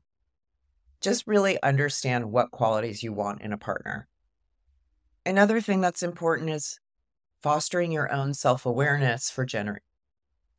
just 1.01 1.27
really 1.27 1.61
understand 1.63 2.31
what 2.31 2.51
qualities 2.51 3.03
you 3.03 3.11
want 3.11 3.41
in 3.41 3.51
a 3.51 3.57
partner. 3.57 4.07
Another 5.25 5.59
thing 5.59 5.81
that's 5.81 6.03
important 6.03 6.49
is 6.49 6.79
fostering 7.41 7.91
your 7.91 8.11
own 8.11 8.33
self 8.33 8.65
awareness 8.65 9.29
for 9.29 9.45
generate. 9.45 9.83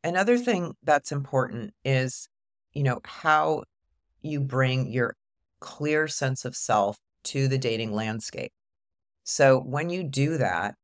Another 0.04 0.34
mm-hmm. 0.34 0.44
thing 0.44 0.72
that's 0.82 1.12
important 1.12 1.72
is, 1.84 2.28
you 2.72 2.82
know, 2.82 3.00
how 3.04 3.62
you 4.20 4.40
bring 4.40 4.90
your 4.90 5.16
clear 5.60 6.08
sense 6.08 6.44
of 6.44 6.56
self 6.56 6.98
to 7.24 7.48
the 7.48 7.58
dating 7.58 7.92
landscape. 7.92 8.52
So 9.24 9.60
when 9.60 9.90
you 9.90 10.02
do 10.02 10.38
that, 10.38 10.74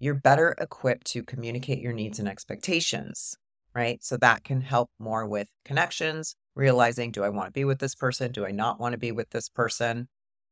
you're 0.00 0.14
better 0.14 0.54
equipped 0.58 1.06
to 1.08 1.22
communicate 1.22 1.80
your 1.80 1.92
needs 1.92 2.18
and 2.18 2.28
expectations, 2.28 3.36
right? 3.74 4.02
So 4.02 4.16
that 4.18 4.44
can 4.44 4.60
help 4.60 4.90
more 4.98 5.26
with 5.26 5.48
connections, 5.64 6.36
realizing 6.54 7.10
do 7.10 7.24
I 7.24 7.28
want 7.28 7.48
to 7.48 7.52
be 7.52 7.64
with 7.64 7.78
this 7.78 7.94
person? 7.94 8.32
Do 8.32 8.46
I 8.46 8.50
not 8.50 8.78
want 8.78 8.92
to 8.92 8.98
be 8.98 9.12
with 9.12 9.30
this 9.30 9.48
person? 9.48 10.08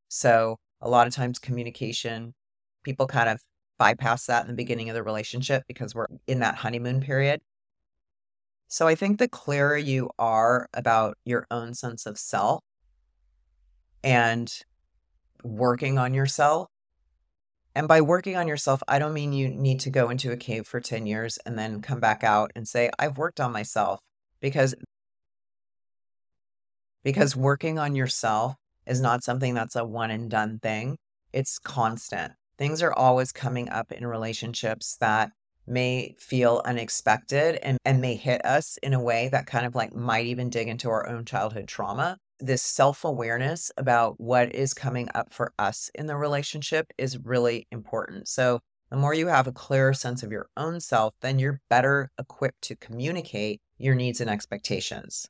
So 0.09 0.59
a 0.81 0.89
lot 0.89 1.07
of 1.07 1.15
times 1.15 1.39
communication, 1.39 2.35
people 2.83 3.07
kind 3.07 3.29
of 3.29 3.41
bypass 3.79 4.27
that 4.27 4.43
in 4.43 4.49
the 4.49 4.55
beginning 4.55 4.91
of 4.91 4.95
the 4.95 5.03
relationship 5.03 5.65
because 5.69 5.95
we're 5.95 6.09
in 6.27 6.41
that 6.41 6.57
honeymoon 6.57 7.01
period. 7.01 7.41
So 8.69 8.89
I 8.89 8.95
think 8.95 9.19
the 9.19 9.29
clearer 9.29 9.77
you 9.77 10.11
are 10.19 10.69
about 10.73 11.19
your 11.25 11.47
own 11.51 11.75
sense 11.75 12.07
of 12.07 12.19
self 12.19 12.63
and 14.03 14.53
working 15.45 15.99
on 15.99 16.15
yourself, 16.15 16.69
and 17.75 17.89
by 17.89 18.01
working 18.01 18.37
on 18.37 18.49
yourself, 18.49 18.83
I 18.87 18.99
don't 18.99 19.15
mean 19.15 19.33
you 19.33 19.49
need 19.49 19.81
to 19.81 19.91
go 19.91 20.11
into 20.11 20.31
a 20.31 20.37
cave 20.37 20.67
for 20.67 20.81
10 20.81 21.07
years 21.07 21.39
and 21.47 21.59
then 21.59 21.81
come 21.81 22.01
back 22.01 22.23
out 22.23 22.53
and 22.55 22.69
say, 22.69 22.91
I've 22.99 23.19
worked 23.19 23.41
on 23.41 23.53
myself 23.53 24.01
because 24.41 24.75
because 27.03 27.35
working 27.35 27.79
on 27.79 27.95
yourself 27.97 28.55
is 28.87 29.01
not 29.01 29.25
something 29.25 29.55
that's 29.55 29.77
a 29.77 29.85
one 29.85 30.11
and 30.11 30.31
done 30.31 30.59
thing. 30.63 30.97
It's 31.33 31.59
constant. 31.59 32.33
Things 32.59 32.83
are 32.83 32.93
always 32.93 33.33
coming 33.33 33.69
up 33.71 33.91
in 33.91 34.07
relationships 34.07 34.97
that 35.01 35.31
may 35.67 36.15
feel 36.19 36.63
unexpected 36.65 37.59
and, 37.63 37.79
and 37.85 38.01
may 38.01 38.17
hit 38.17 38.45
us 38.45 38.77
in 38.83 38.93
a 38.93 39.03
way 39.03 39.29
that 39.31 39.47
kind 39.47 39.65
of 39.65 39.75
like 39.75 39.95
might 39.95 40.27
even 40.27 40.51
dig 40.51 40.69
into 40.69 40.91
our 40.91 41.09
own 41.09 41.25
childhood 41.25 41.67
trauma. 41.67 42.19
This 42.43 42.61
self 42.61 43.05
awareness 43.05 43.71
about 43.77 44.21
what 44.21 44.53
is 44.53 44.75
coming 44.75 45.09
up 45.15 45.33
for 45.33 45.53
us 45.61 45.93
in 45.95 46.07
the 46.07 46.17
relationship 46.17 46.93
is 46.99 47.17
really 47.17 47.69
important. 47.71 48.27
So, 48.27 48.59
the 48.91 48.97
more 48.97 49.15
you 49.15 49.29
have 49.29 49.47
a 49.47 49.53
clearer 49.53 49.95
sense 49.95 50.25
of 50.25 50.33
your 50.33 50.49
own 50.57 50.81
self, 50.81 51.15
then 51.21 51.39
you're 51.39 51.61
better 51.71 52.11
equipped 52.19 52.61
to 52.63 52.75
communicate 52.75 53.61
your 53.79 53.95
needs 53.95 54.21
and 54.21 54.29
expectations. 54.29 55.29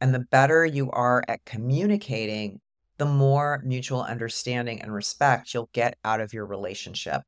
And 0.00 0.14
the 0.14 0.20
better 0.30 0.64
you 0.64 0.88
are 0.92 1.24
at 1.26 1.44
communicating, 1.44 2.60
the 2.98 3.06
more 3.06 3.60
mutual 3.64 4.02
understanding 4.02 4.80
and 4.80 4.94
respect 4.94 5.52
you'll 5.52 5.70
get 5.72 5.98
out 6.04 6.20
of 6.20 6.32
your 6.32 6.46
relationship. 6.46 7.22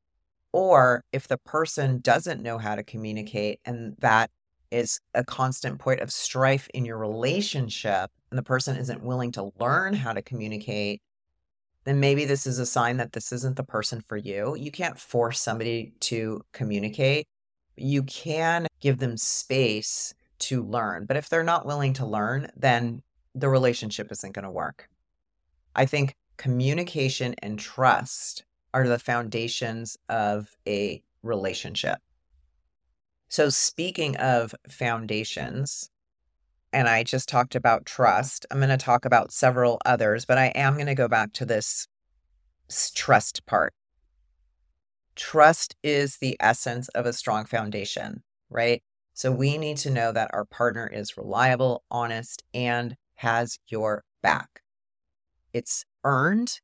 Or 0.53 1.03
if 1.11 1.27
the 1.27 1.39
person 1.39 1.99
doesn't 1.99 2.41
know 2.41 2.57
how 2.57 2.75
to 2.75 2.83
communicate 2.85 3.59
and 3.65 3.97
that 3.99 4.31
is 4.71 4.99
a 5.13 5.23
constant 5.23 5.79
point 5.79 6.01
of 6.01 6.11
strife 6.11 6.67
in 6.73 6.85
your 6.85 6.97
relationship 6.97 8.11
and 8.31 8.37
the 8.37 8.43
person 8.43 8.77
isn't 8.77 9.03
willing 9.03 9.31
to 9.33 9.51
learn 9.59 9.93
how 9.93 10.13
to 10.13 10.21
communicate, 10.21 11.01
then 11.85 11.99
maybe 11.99 12.25
this 12.25 12.45
is 12.45 12.59
a 12.59 12.65
sign 12.65 12.97
that 12.97 13.13
this 13.13 13.31
isn't 13.31 13.55
the 13.55 13.63
person 13.63 14.01
for 14.07 14.17
you. 14.17 14.55
You 14.55 14.71
can't 14.71 14.99
force 14.99 15.41
somebody 15.41 15.93
to 16.01 16.41
communicate. 16.51 17.27
You 17.75 18.03
can 18.03 18.67
give 18.79 18.99
them 18.99 19.17
space 19.17 20.13
to 20.39 20.63
learn. 20.63 21.05
But 21.05 21.17
if 21.17 21.29
they're 21.29 21.43
not 21.43 21.65
willing 21.65 21.93
to 21.93 22.05
learn, 22.05 22.49
then 22.55 23.01
the 23.35 23.49
relationship 23.49 24.11
isn't 24.11 24.33
going 24.33 24.45
to 24.45 24.51
work. 24.51 24.89
I 25.75 25.85
think 25.85 26.15
communication 26.37 27.35
and 27.41 27.57
trust 27.57 28.43
are 28.73 28.87
the 28.87 28.99
foundations 28.99 29.97
of 30.09 30.55
a 30.67 31.01
relationship. 31.23 31.99
So, 33.31 33.49
speaking 33.49 34.17
of 34.17 34.55
foundations, 34.67 35.91
and 36.73 36.89
I 36.89 37.03
just 37.03 37.29
talked 37.29 37.53
about 37.53 37.85
trust, 37.85 38.47
I'm 38.49 38.57
going 38.57 38.69
to 38.69 38.77
talk 38.77 39.05
about 39.05 39.31
several 39.31 39.79
others, 39.85 40.25
but 40.25 40.39
I 40.39 40.47
am 40.47 40.73
going 40.73 40.87
to 40.87 40.95
go 40.95 41.07
back 41.07 41.33
to 41.33 41.45
this 41.45 41.87
trust 42.95 43.45
part. 43.45 43.73
Trust 45.15 45.75
is 45.83 46.17
the 46.17 46.37
essence 46.39 46.87
of 46.89 47.05
a 47.05 47.13
strong 47.13 47.45
foundation, 47.45 48.23
right? 48.49 48.81
So, 49.13 49.31
we 49.31 49.59
need 49.59 49.77
to 49.77 49.91
know 49.91 50.11
that 50.11 50.31
our 50.33 50.45
partner 50.45 50.87
is 50.87 51.15
reliable, 51.15 51.83
honest, 51.91 52.43
and 52.51 52.95
has 53.13 53.59
your 53.67 54.03
back. 54.23 54.61
It's 55.53 55.85
earned 56.03 56.61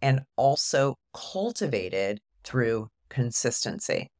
and 0.00 0.20
also 0.36 0.94
cultivated 1.12 2.20
through 2.44 2.90
consistency. 3.08 4.10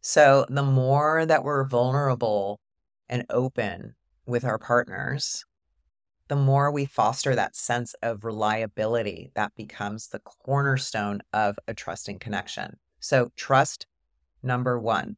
So 0.00 0.46
the 0.48 0.62
more 0.62 1.26
that 1.26 1.44
we're 1.44 1.68
vulnerable 1.68 2.60
and 3.08 3.24
open 3.28 3.94
with 4.26 4.44
our 4.44 4.58
partners, 4.58 5.44
the 6.28 6.36
more 6.36 6.70
we 6.70 6.84
foster 6.84 7.34
that 7.34 7.56
sense 7.56 7.94
of 8.02 8.24
reliability 8.24 9.32
that 9.34 9.52
becomes 9.56 10.08
the 10.08 10.20
cornerstone 10.20 11.20
of 11.32 11.58
a 11.66 11.74
trusting 11.74 12.20
connection. 12.20 12.76
So, 13.00 13.30
trust 13.34 13.86
number 14.42 14.78
one. 14.78 15.16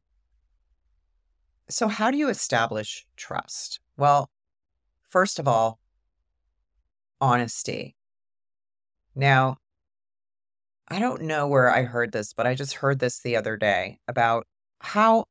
So, 1.69 1.87
how 1.87 2.09
do 2.09 2.17
you 2.17 2.29
establish 2.29 3.05
trust? 3.15 3.79
Well, 3.95 4.31
first 5.07 5.37
of 5.37 5.47
all, 5.47 5.79
honesty. 7.21 7.95
Now, 9.15 9.57
I 10.87 10.99
don't 10.99 11.21
know 11.21 11.47
where 11.47 11.69
I 11.73 11.83
heard 11.83 12.11
this, 12.11 12.33
but 12.33 12.47
I 12.47 12.55
just 12.55 12.73
heard 12.73 12.99
this 12.99 13.19
the 13.19 13.35
other 13.35 13.55
day 13.55 13.99
about 14.07 14.47
how 14.83 15.23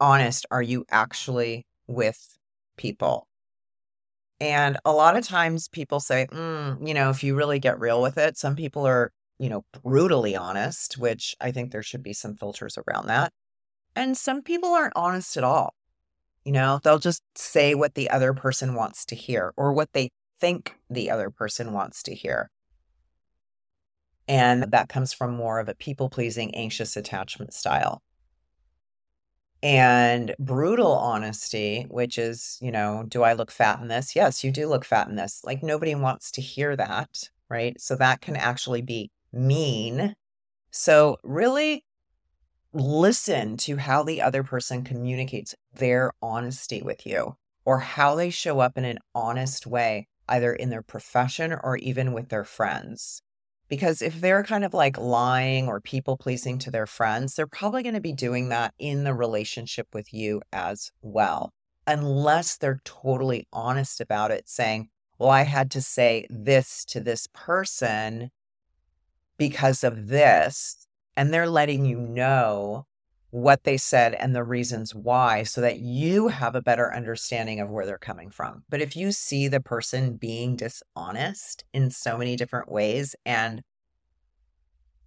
honest 0.00 0.44
are 0.50 0.60
you 0.60 0.84
actually 0.90 1.64
with 1.86 2.36
people? 2.76 3.26
And 4.40 4.76
a 4.84 4.92
lot 4.92 5.16
of 5.16 5.24
times 5.24 5.68
people 5.68 6.00
say, 6.00 6.26
mm, 6.30 6.86
you 6.86 6.92
know, 6.92 7.08
if 7.08 7.24
you 7.24 7.34
really 7.34 7.58
get 7.58 7.78
real 7.78 8.02
with 8.02 8.18
it, 8.18 8.36
some 8.36 8.56
people 8.56 8.86
are, 8.86 9.12
you 9.38 9.48
know, 9.48 9.64
brutally 9.82 10.36
honest, 10.36 10.98
which 10.98 11.34
I 11.40 11.52
think 11.52 11.70
there 11.70 11.84
should 11.84 12.02
be 12.02 12.12
some 12.12 12.34
filters 12.34 12.76
around 12.76 13.06
that. 13.06 13.32
And 13.94 14.16
some 14.16 14.42
people 14.42 14.70
aren't 14.70 14.92
honest 14.96 15.36
at 15.36 15.44
all. 15.44 15.72
You 16.44 16.52
know, 16.52 16.80
they'll 16.82 16.98
just 16.98 17.22
say 17.36 17.74
what 17.74 17.94
the 17.94 18.10
other 18.10 18.34
person 18.34 18.74
wants 18.74 19.04
to 19.06 19.14
hear 19.14 19.54
or 19.56 19.72
what 19.72 19.92
they 19.92 20.10
think 20.40 20.76
the 20.90 21.10
other 21.10 21.30
person 21.30 21.72
wants 21.72 22.02
to 22.02 22.14
hear. 22.14 22.50
And 24.28 24.64
that 24.64 24.88
comes 24.88 25.12
from 25.12 25.34
more 25.34 25.60
of 25.60 25.68
a 25.68 25.74
people 25.76 26.10
pleasing, 26.10 26.54
anxious 26.56 26.96
attachment 26.96 27.54
style 27.54 28.02
and 29.62 30.34
brutal 30.38 30.92
honesty, 30.92 31.86
which 31.88 32.18
is, 32.18 32.58
you 32.60 32.70
know, 32.70 33.04
do 33.08 33.22
I 33.22 33.32
look 33.32 33.50
fat 33.50 33.80
in 33.80 33.88
this? 33.88 34.14
Yes, 34.14 34.44
you 34.44 34.50
do 34.50 34.68
look 34.68 34.84
fat 34.84 35.08
in 35.08 35.16
this. 35.16 35.42
Like 35.44 35.62
nobody 35.62 35.94
wants 35.94 36.30
to 36.32 36.40
hear 36.40 36.76
that, 36.76 37.30
right? 37.48 37.80
So 37.80 37.96
that 37.96 38.20
can 38.20 38.36
actually 38.36 38.82
be 38.82 39.10
mean. 39.32 40.14
So 40.70 41.18
really 41.22 41.84
listen 42.72 43.56
to 43.56 43.76
how 43.76 44.02
the 44.02 44.20
other 44.20 44.42
person 44.42 44.84
communicates 44.84 45.54
their 45.74 46.12
honesty 46.20 46.82
with 46.82 47.06
you 47.06 47.36
or 47.64 47.80
how 47.80 48.14
they 48.14 48.30
show 48.30 48.60
up 48.60 48.76
in 48.76 48.84
an 48.84 48.98
honest 49.14 49.66
way, 49.66 50.06
either 50.28 50.52
in 50.52 50.70
their 50.70 50.82
profession 50.82 51.56
or 51.64 51.76
even 51.78 52.12
with 52.12 52.28
their 52.28 52.44
friends. 52.44 53.22
Because 53.68 54.00
if 54.00 54.20
they're 54.20 54.44
kind 54.44 54.64
of 54.64 54.74
like 54.74 54.96
lying 54.96 55.66
or 55.66 55.80
people 55.80 56.16
pleasing 56.16 56.58
to 56.58 56.70
their 56.70 56.86
friends, 56.86 57.34
they're 57.34 57.46
probably 57.46 57.82
going 57.82 57.94
to 57.94 58.00
be 58.00 58.12
doing 58.12 58.48
that 58.50 58.74
in 58.78 59.04
the 59.04 59.14
relationship 59.14 59.88
with 59.92 60.12
you 60.14 60.40
as 60.52 60.92
well, 61.02 61.52
unless 61.86 62.56
they're 62.56 62.80
totally 62.84 63.46
honest 63.52 64.00
about 64.00 64.30
it, 64.30 64.48
saying, 64.48 64.88
Well, 65.18 65.30
I 65.30 65.42
had 65.42 65.70
to 65.72 65.82
say 65.82 66.26
this 66.30 66.84
to 66.86 67.00
this 67.00 67.26
person 67.32 68.30
because 69.36 69.84
of 69.84 70.08
this. 70.08 70.86
And 71.16 71.32
they're 71.32 71.48
letting 71.48 71.84
you 71.86 71.98
know 71.98 72.86
what 73.36 73.64
they 73.64 73.76
said 73.76 74.14
and 74.14 74.34
the 74.34 74.42
reasons 74.42 74.94
why 74.94 75.42
so 75.42 75.60
that 75.60 75.78
you 75.78 76.28
have 76.28 76.54
a 76.54 76.62
better 76.62 76.94
understanding 76.94 77.60
of 77.60 77.68
where 77.68 77.84
they're 77.84 77.98
coming 77.98 78.30
from. 78.30 78.64
But 78.70 78.80
if 78.80 78.96
you 78.96 79.12
see 79.12 79.46
the 79.46 79.60
person 79.60 80.16
being 80.16 80.56
dishonest 80.56 81.62
in 81.74 81.90
so 81.90 82.16
many 82.16 82.36
different 82.36 82.72
ways 82.72 83.14
and 83.26 83.60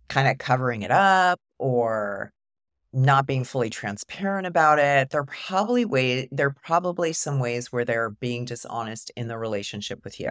kind 0.10 0.28
of 0.28 0.38
covering 0.38 0.84
it 0.84 0.92
up 0.92 1.40
or 1.58 2.32
not 2.94 3.26
being 3.26 3.44
fully 3.44 3.72
transparent 3.72 4.46
about 4.46 4.78
it, 4.78 5.10
there 5.10 5.24
probably 5.24 5.84
way 5.84 6.30
there 6.32 6.52
probably 6.52 7.14
some 7.14 7.40
ways 7.40 7.72
where 7.72 7.84
they're 7.84 8.12
being 8.12 8.46
dishonest 8.46 9.12
in 9.18 9.28
the 9.28 9.40
relationship 9.40 10.04
with 10.04 10.20
you. 10.20 10.30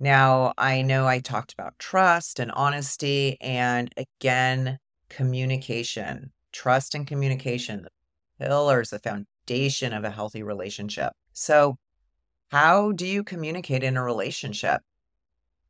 Now, 0.00 0.54
I 0.58 0.82
know 0.82 1.06
I 1.06 1.20
talked 1.20 1.52
about 1.52 1.78
trust 1.78 2.40
and 2.40 2.50
honesty 2.50 3.40
and 3.40 3.94
again 3.96 4.80
communication, 5.08 6.32
trust 6.52 6.94
and 6.94 7.06
communication, 7.06 7.82
the 7.82 8.46
pillars, 8.46 8.90
the 8.90 8.98
foundation 8.98 9.92
of 9.92 10.04
a 10.04 10.10
healthy 10.10 10.42
relationship. 10.42 11.12
So, 11.32 11.76
how 12.50 12.92
do 12.92 13.06
you 13.06 13.24
communicate 13.24 13.82
in 13.82 13.96
a 13.96 14.04
relationship? 14.04 14.80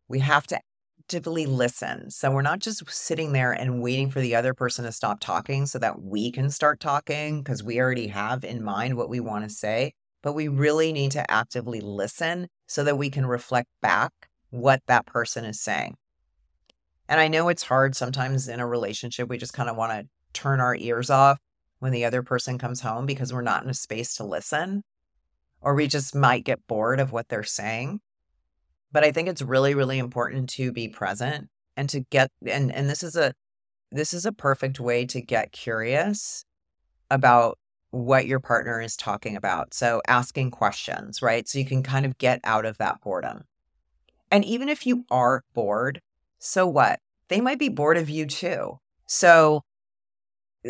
We 0.09 0.21
have 0.21 0.47
to 0.49 0.61
actively 1.01 1.47
listen. 1.47 2.11
So, 2.11 2.31
we're 2.31 2.43
not 2.43 2.61
just 2.61 2.89
sitting 2.91 3.33
there 3.33 3.53
and 3.53 3.83
waiting 3.83 4.11
for 4.11 4.21
the 4.21 4.35
other 4.35 4.55
person 4.55 4.85
to 4.85 4.93
stop 4.93 5.21
talking 5.21 5.67
so 5.67 5.79
that 5.79 6.03
we 6.03 6.31
can 6.31 6.51
start 6.51 6.81
talking 6.81 7.43
because 7.43 7.63
we 7.63 7.81
already 7.81 8.09
have 8.09 8.45
in 8.45 8.63
mind 8.63 8.97
what 8.97 9.09
we 9.09 9.21
want 9.21 9.45
to 9.45 9.51
say. 9.51 9.95
But 10.23 10.35
we 10.35 10.49
really 10.49 10.93
need 10.93 11.13
to 11.13 11.31
actively 11.31 11.81
listen 11.81 12.49
so 12.67 12.83
that 12.85 12.99
we 12.99 13.11
can 13.11 13.27
reflect 13.27 13.69
back 13.81 14.13
what 14.51 14.83
that 14.87 15.07
person 15.07 15.45
is 15.45 15.61
saying. 15.61 15.97
And 17.09 17.21
I 17.21 17.29
know 17.29 17.49
it's 17.49 17.63
hard 17.63 17.95
sometimes 17.95 18.49
in 18.49 18.61
a 18.61 18.67
relationship. 18.67 19.29
We 19.29 19.39
just 19.39 19.53
kind 19.53 19.71
of 19.71 19.77
want 19.77 19.93
to 19.93 20.09
turn 20.33 20.61
our 20.61 20.75
ears 20.75 21.11
off 21.11 21.39
when 21.79 21.93
the 21.93 22.05
other 22.05 22.23
person 22.23 22.59
comes 22.59 22.81
home 22.81 23.07
because 23.07 23.33
we're 23.33 23.43
not 23.43 23.63
in 23.63 23.71
a 23.71 23.75
space 23.75 24.15
to 24.17 24.25
listen, 24.25 24.83
or 25.61 25.75
we 25.75 25.87
just 25.87 26.15
might 26.15 26.45
get 26.45 26.67
bored 26.67 27.01
of 27.01 27.13
what 27.13 27.29
they're 27.29 27.45
saying. 27.45 28.01
But 28.93 29.05
I 29.05 29.13
think 29.13 29.29
it's 29.29 29.43
really, 29.43 29.75
really 29.75 29.99
important 29.99 30.49
to 30.51 30.73
be 30.73 30.89
present 30.89 31.49
and 31.77 31.89
to 31.91 32.01
get 32.01 32.31
and 32.47 32.73
and 32.73 32.89
this 32.89 33.03
is 33.03 33.17
a 33.17 33.35
this 33.93 34.13
is 34.15 34.27
a 34.27 34.33
perfect 34.33 34.81
way 34.81 35.05
to 35.07 35.21
get 35.21 35.53
curious 35.53 36.45
about 37.11 37.59
what 37.91 38.27
your 38.27 38.41
partner 38.41 38.81
is 38.81 38.97
talking 38.97 39.37
about. 39.37 39.73
So 39.73 40.03
asking 40.07 40.51
questions, 40.51 41.23
right? 41.23 41.49
So 41.49 41.59
you 41.59 41.65
can 41.65 41.83
kind 41.83 42.05
of 42.05 42.19
get 42.19 42.41
out 42.45 42.65
of 42.65 42.79
that 42.79 43.01
boredom. 43.01 43.45
And 44.31 44.45
even 44.45 44.69
if 44.69 44.87
you 44.87 45.05
are 45.11 45.45
bored, 45.55 46.01
so 46.39 46.67
what? 46.67 47.01
They 47.29 47.41
might 47.41 47.59
be 47.59 47.69
bored 47.69 47.97
of 47.97 48.09
you 48.09 48.27
too. 48.27 48.79
So 49.07 49.63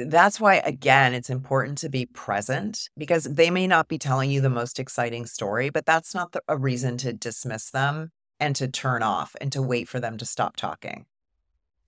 that's 0.05 0.39
why, 0.41 0.57
again, 0.57 1.15
it's 1.15 1.31
important 1.31 1.79
to 1.79 1.89
be 1.89 2.07
present 2.07 2.91
because 2.99 3.25
they 3.25 3.51
may 3.51 3.67
not 3.67 3.89
be 3.89 3.99
telling 3.99 4.31
you 4.31 4.41
the 4.41 4.51
most 4.51 4.79
exciting 4.79 5.27
story, 5.27 5.71
but 5.71 5.87
that's 5.87 6.15
not 6.15 6.33
the, 6.33 6.43
a 6.49 6.57
reason 6.57 6.99
to 6.99 7.13
dismiss 7.13 7.71
them 7.71 8.11
and 8.39 8.55
to 8.57 8.69
turn 8.69 9.03
off 9.03 9.35
and 9.41 9.51
to 9.53 9.63
wait 9.63 9.89
for 9.89 9.99
them 9.99 10.19
to 10.19 10.27
stop 10.27 10.57
talking. 10.57 11.07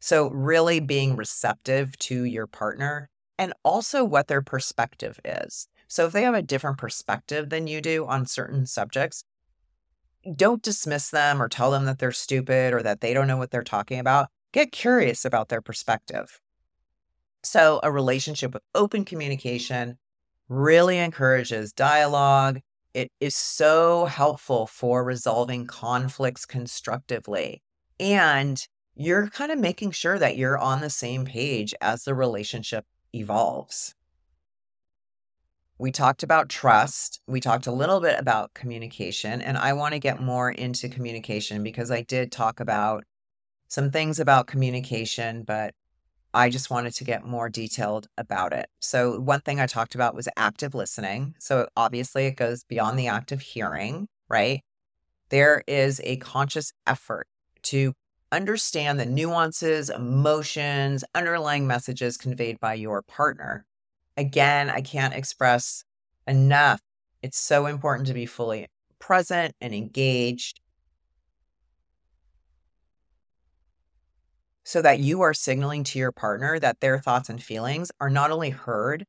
So, 0.00 0.30
really 0.30 0.80
being 0.80 1.16
receptive 1.16 1.98
to 1.98 2.24
your 2.24 2.46
partner 2.46 3.10
and 3.36 3.52
also 3.64 4.04
what 4.04 4.28
their 4.28 4.42
perspective 4.42 5.20
is. 5.24 5.68
So, 5.88 6.06
if 6.06 6.12
they 6.12 6.22
have 6.22 6.34
a 6.34 6.42
different 6.42 6.78
perspective 6.78 7.50
than 7.50 7.66
you 7.66 7.80
do 7.80 8.06
on 8.06 8.24
certain 8.24 8.64
subjects, 8.64 9.24
don't 10.36 10.62
dismiss 10.62 11.10
them 11.10 11.40
or 11.40 11.48
tell 11.48 11.70
them 11.70 11.84
that 11.84 11.98
they're 11.98 12.12
stupid 12.12 12.74
or 12.74 12.82
that 12.82 13.00
they 13.00 13.14
don't 13.14 13.26
know 13.26 13.36
what 13.36 13.50
they're 13.50 13.62
talking 13.62 13.98
about. 13.98 14.28
Get 14.52 14.72
curious 14.72 15.24
about 15.24 15.48
their 15.48 15.62
perspective. 15.62 16.40
So, 17.42 17.80
a 17.82 17.92
relationship 17.92 18.52
with 18.52 18.62
open 18.74 19.04
communication 19.04 19.98
really 20.48 20.98
encourages 20.98 21.72
dialogue. 21.72 22.60
It 22.94 23.12
is 23.20 23.36
so 23.36 24.06
helpful 24.06 24.66
for 24.66 25.04
resolving 25.04 25.66
conflicts 25.66 26.46
constructively. 26.46 27.62
And 28.00 28.60
you're 28.94 29.28
kind 29.28 29.52
of 29.52 29.58
making 29.58 29.92
sure 29.92 30.18
that 30.18 30.36
you're 30.36 30.58
on 30.58 30.80
the 30.80 30.90
same 30.90 31.24
page 31.24 31.74
as 31.80 32.04
the 32.04 32.14
relationship 32.14 32.84
evolves 33.14 33.94
we 35.78 35.92
talked 35.92 36.22
about 36.22 36.48
trust. 36.48 37.20
We 37.26 37.40
talked 37.40 37.66
a 37.66 37.72
little 37.72 38.00
bit 38.00 38.18
about 38.18 38.54
communication, 38.54 39.40
and 39.40 39.56
I 39.56 39.72
want 39.72 39.94
to 39.94 40.00
get 40.00 40.20
more 40.20 40.50
into 40.50 40.88
communication 40.88 41.62
because 41.62 41.90
I 41.90 42.02
did 42.02 42.32
talk 42.32 42.58
about 42.60 43.04
some 43.68 43.90
things 43.90 44.18
about 44.18 44.48
communication, 44.48 45.44
but 45.44 45.74
I 46.34 46.50
just 46.50 46.70
wanted 46.70 46.94
to 46.94 47.04
get 47.04 47.24
more 47.24 47.48
detailed 47.48 48.08
about 48.18 48.52
it. 48.52 48.68
So, 48.80 49.20
one 49.20 49.40
thing 49.40 49.60
I 49.60 49.66
talked 49.66 49.94
about 49.94 50.14
was 50.14 50.28
active 50.36 50.74
listening. 50.74 51.34
So, 51.38 51.68
obviously, 51.76 52.26
it 52.26 52.36
goes 52.36 52.64
beyond 52.64 52.98
the 52.98 53.06
act 53.06 53.30
of 53.32 53.40
hearing, 53.40 54.08
right? 54.28 54.62
There 55.30 55.62
is 55.66 56.00
a 56.04 56.16
conscious 56.16 56.72
effort 56.86 57.28
to 57.64 57.92
understand 58.32 58.98
the 58.98 59.06
nuances, 59.06 59.90
emotions, 59.90 61.04
underlying 61.14 61.66
messages 61.66 62.16
conveyed 62.16 62.60
by 62.60 62.74
your 62.74 63.02
partner 63.02 63.64
again, 64.18 64.68
I 64.68 64.82
can't 64.82 65.14
express 65.14 65.84
enough. 66.26 66.80
It's 67.22 67.38
so 67.38 67.66
important 67.66 68.08
to 68.08 68.14
be 68.14 68.26
fully 68.26 68.66
present 68.98 69.54
and 69.60 69.72
engaged 69.72 70.60
so 74.64 74.82
that 74.82 74.98
you 74.98 75.22
are 75.22 75.32
signaling 75.32 75.84
to 75.84 75.98
your 75.98 76.12
partner 76.12 76.58
that 76.58 76.80
their 76.80 76.98
thoughts 76.98 77.30
and 77.30 77.42
feelings 77.42 77.90
are 78.00 78.10
not 78.10 78.30
only 78.30 78.50
heard, 78.50 79.06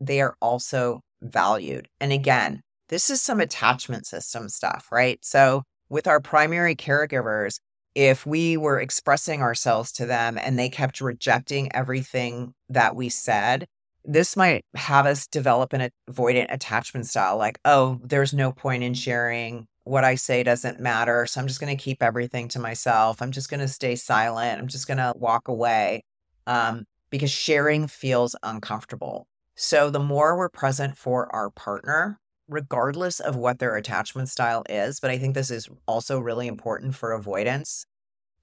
they 0.00 0.20
are 0.20 0.36
also 0.40 1.00
valued. 1.22 1.88
And 2.00 2.12
again, 2.12 2.60
this 2.88 3.10
is 3.10 3.20
some 3.20 3.40
attachment 3.40 4.06
system 4.06 4.48
stuff, 4.48 4.86
right? 4.92 5.18
So, 5.24 5.64
with 5.88 6.06
our 6.06 6.20
primary 6.20 6.76
caregivers, 6.76 7.58
if 7.94 8.26
we 8.26 8.56
were 8.56 8.78
expressing 8.78 9.40
ourselves 9.40 9.90
to 9.92 10.06
them 10.06 10.36
and 10.38 10.58
they 10.58 10.68
kept 10.68 11.00
rejecting 11.00 11.74
everything 11.74 12.52
that 12.68 12.94
we 12.94 13.08
said, 13.08 13.66
this 14.06 14.36
might 14.36 14.64
have 14.74 15.04
us 15.04 15.26
develop 15.26 15.72
an 15.72 15.90
avoidant 16.10 16.46
attachment 16.52 17.06
style 17.06 17.36
like, 17.36 17.58
oh, 17.64 18.00
there's 18.02 18.32
no 18.32 18.52
point 18.52 18.82
in 18.82 18.94
sharing. 18.94 19.66
What 19.84 20.04
I 20.04 20.14
say 20.14 20.42
doesn't 20.42 20.80
matter. 20.80 21.26
So 21.26 21.40
I'm 21.40 21.46
just 21.46 21.60
going 21.60 21.76
to 21.76 21.82
keep 21.82 22.02
everything 22.02 22.48
to 22.48 22.58
myself. 22.58 23.20
I'm 23.20 23.32
just 23.32 23.50
going 23.50 23.60
to 23.60 23.68
stay 23.68 23.96
silent. 23.96 24.60
I'm 24.60 24.68
just 24.68 24.86
going 24.86 24.98
to 24.98 25.12
walk 25.16 25.48
away 25.48 26.02
um, 26.46 26.86
because 27.10 27.30
sharing 27.30 27.86
feels 27.86 28.34
uncomfortable. 28.42 29.26
So 29.54 29.90
the 29.90 30.00
more 30.00 30.36
we're 30.36 30.48
present 30.48 30.96
for 30.96 31.32
our 31.34 31.50
partner, 31.50 32.18
regardless 32.48 33.20
of 33.20 33.36
what 33.36 33.58
their 33.58 33.76
attachment 33.76 34.28
style 34.28 34.64
is, 34.68 35.00
but 35.00 35.10
I 35.10 35.18
think 35.18 35.34
this 35.34 35.50
is 35.50 35.68
also 35.86 36.18
really 36.20 36.46
important 36.46 36.94
for 36.94 37.12
avoidance 37.12 37.86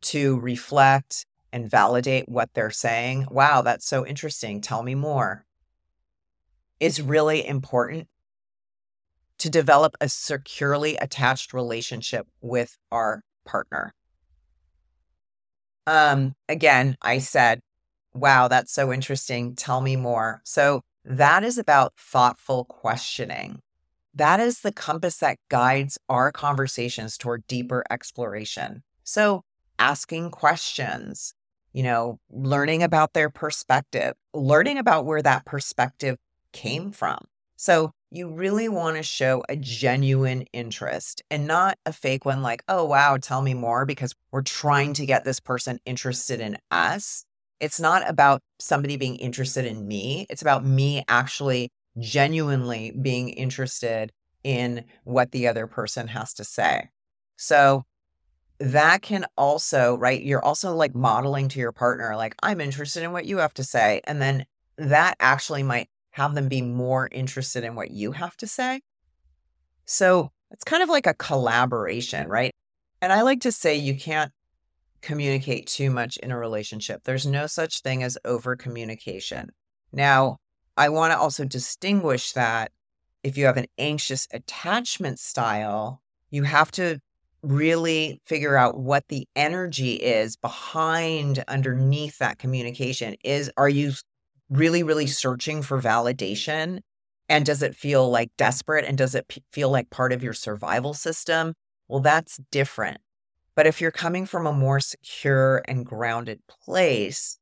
to 0.01 0.39
reflect 0.39 1.25
and 1.51 1.69
validate 1.69 2.27
what 2.27 2.49
they're 2.53 2.71
saying. 2.71 3.27
Wow, 3.29 3.61
that's 3.61 3.85
so 3.85 4.05
interesting. 4.05 4.59
Tell 4.59 4.83
me 4.83 4.95
more. 4.95 5.45
Is 6.83 7.01
really 7.01 7.47
important 7.47 8.09
to 9.37 9.49
develop 9.49 9.95
a 10.01 10.09
securely 10.09 10.97
attached 10.97 11.53
relationship 11.53 12.27
with 12.41 12.77
our 12.91 13.23
partner. 13.45 13.93
Um 15.87 16.33
again, 16.49 16.97
I 17.01 17.19
said, 17.19 17.61
wow, 18.13 18.49
that's 18.49 18.73
so 18.73 18.91
interesting. 18.91 19.55
Tell 19.55 19.79
me 19.79 19.95
more. 19.95 20.41
So 20.43 20.81
that 21.05 21.45
is 21.45 21.57
about 21.57 21.93
thoughtful 21.97 22.65
questioning. 22.65 23.59
That 24.13 24.41
is 24.41 24.59
the 24.59 24.73
compass 24.73 25.19
that 25.19 25.37
guides 25.49 25.97
our 26.09 26.33
conversations 26.33 27.17
toward 27.17 27.47
deeper 27.47 27.85
exploration. 27.89 28.83
So, 29.05 29.43
asking 29.79 30.31
questions, 30.31 31.33
you 31.71 31.83
know, 31.83 32.19
learning 32.29 32.83
about 32.83 33.13
their 33.13 33.29
perspective, 33.29 34.15
learning 34.33 34.77
about 34.77 35.05
where 35.05 35.21
that 35.21 35.45
perspective 35.45 36.17
came 36.53 36.91
from. 36.91 37.19
So, 37.57 37.91
you 38.15 38.29
really 38.29 38.69
want 38.69 38.95
to 38.95 39.01
show 39.01 39.43
a 39.49 39.55
genuine 39.55 40.45
interest 40.53 41.23
and 41.31 41.47
not 41.47 41.79
a 41.83 41.91
fake 41.91 42.25
one 42.25 42.43
like, 42.43 42.63
oh, 42.67 42.85
wow, 42.85 43.17
tell 43.17 43.41
me 43.41 43.55
more, 43.55 43.87
because 43.87 44.13
we're 44.31 44.43
trying 44.43 44.93
to 44.93 45.05
get 45.07 45.25
this 45.25 45.39
person 45.39 45.79
interested 45.83 46.39
in 46.39 46.57
us. 46.69 47.25
It's 47.59 47.79
not 47.79 48.07
about 48.07 48.41
somebody 48.59 48.97
being 48.97 49.15
interested 49.15 49.65
in 49.65 49.87
me. 49.87 50.27
It's 50.29 50.43
about 50.43 50.63
me 50.63 51.03
actually 51.07 51.71
genuinely 51.97 52.91
being 53.01 53.29
interested 53.29 54.11
in 54.43 54.85
what 55.05 55.31
the 55.31 55.47
other 55.47 55.65
person 55.65 56.07
has 56.09 56.35
to 56.35 56.43
say. 56.43 56.89
So 57.37 57.83
that 58.59 59.01
can 59.01 59.25
also, 59.35 59.97
right? 59.97 60.21
You're 60.21 60.45
also 60.45 60.75
like 60.75 60.93
modeling 60.93 61.49
to 61.49 61.59
your 61.59 61.71
partner, 61.71 62.15
like, 62.15 62.35
I'm 62.43 62.61
interested 62.61 63.01
in 63.01 63.11
what 63.11 63.25
you 63.25 63.37
have 63.37 63.55
to 63.55 63.63
say. 63.63 64.01
And 64.03 64.21
then 64.21 64.45
that 64.77 65.15
actually 65.19 65.63
might 65.63 65.89
have 66.13 66.35
them 66.35 66.47
be 66.47 66.61
more 66.61 67.09
interested 67.11 67.63
in 67.63 67.75
what 67.75 67.91
you 67.91 68.11
have 68.11 68.37
to 68.37 68.47
say. 68.47 68.81
So 69.85 70.31
it's 70.51 70.63
kind 70.63 70.83
of 70.83 70.89
like 70.89 71.07
a 71.07 71.15
collaboration, 71.15 72.27
right? 72.27 72.51
And 73.01 73.11
I 73.11 73.23
like 73.23 73.41
to 73.41 73.51
say 73.51 73.75
you 73.75 73.97
can't 73.97 74.31
communicate 75.01 75.65
too 75.67 75.89
much 75.89 76.17
in 76.17 76.31
a 76.31 76.37
relationship. 76.37 77.01
There's 77.03 77.25
no 77.25 77.47
such 77.47 77.81
thing 77.81 78.03
as 78.03 78.17
over 78.23 78.55
communication. 78.55 79.49
Now, 79.91 80.37
I 80.77 80.89
want 80.89 81.13
to 81.13 81.17
also 81.17 81.45
distinguish 81.45 82.33
that 82.33 82.71
if 83.23 83.35
you 83.35 83.45
have 83.45 83.57
an 83.57 83.67
anxious 83.79 84.27
attachment 84.31 85.19
style, 85.19 85.99
you 86.29 86.43
have 86.43 86.71
to 86.73 86.99
really 87.41 88.21
figure 88.25 88.55
out 88.55 88.79
what 88.79 89.07
the 89.07 89.27
energy 89.35 89.93
is 89.93 90.35
behind 90.35 91.43
underneath 91.47 92.19
that 92.19 92.37
communication 92.37 93.15
is 93.23 93.51
are 93.57 93.67
you 93.67 93.91
really 94.49 94.83
really 94.83 95.07
searching 95.07 95.61
for 95.61 95.81
validation 95.81 96.79
and 97.29 97.45
does 97.45 97.63
it 97.63 97.75
feel 97.75 98.09
like 98.09 98.29
desperate 98.37 98.85
and 98.85 98.97
does 98.97 99.15
it 99.15 99.27
p- 99.27 99.43
feel 99.51 99.69
like 99.69 99.89
part 99.89 100.13
of 100.13 100.23
your 100.23 100.33
survival 100.33 100.93
system 100.93 101.53
well 101.87 102.01
that's 102.01 102.39
different 102.51 102.99
but 103.55 103.67
if 103.67 103.79
you're 103.79 103.91
coming 103.91 104.25
from 104.25 104.47
a 104.47 104.53
more 104.53 104.79
secure 104.79 105.61
and 105.67 105.85
grounded 105.85 106.41
place, 106.47 107.37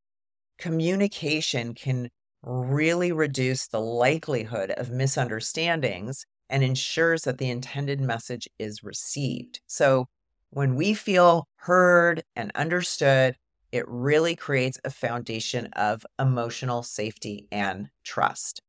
communication 0.57 1.73
can 1.73 2.09
really 2.43 3.11
reduce 3.11 3.67
the 3.67 3.79
likelihood 3.79 4.71
of 4.71 4.89
misunderstandings 4.89 6.25
and 6.49 6.63
ensures 6.63 7.23
that 7.23 7.37
the 7.37 7.49
intended 7.49 8.01
message 8.01 8.47
is 8.59 8.83
received. 8.83 9.61
So, 9.67 10.07
when 10.49 10.75
we 10.75 10.93
feel 10.93 11.47
heard 11.55 12.23
and 12.35 12.51
understood, 12.55 13.37
it 13.71 13.87
really 13.87 14.35
creates 14.35 14.79
a 14.83 14.89
foundation 14.89 15.67
of 15.73 16.05
emotional 16.19 16.83
safety 16.83 17.47
and 17.51 17.89
trust. 18.03 18.61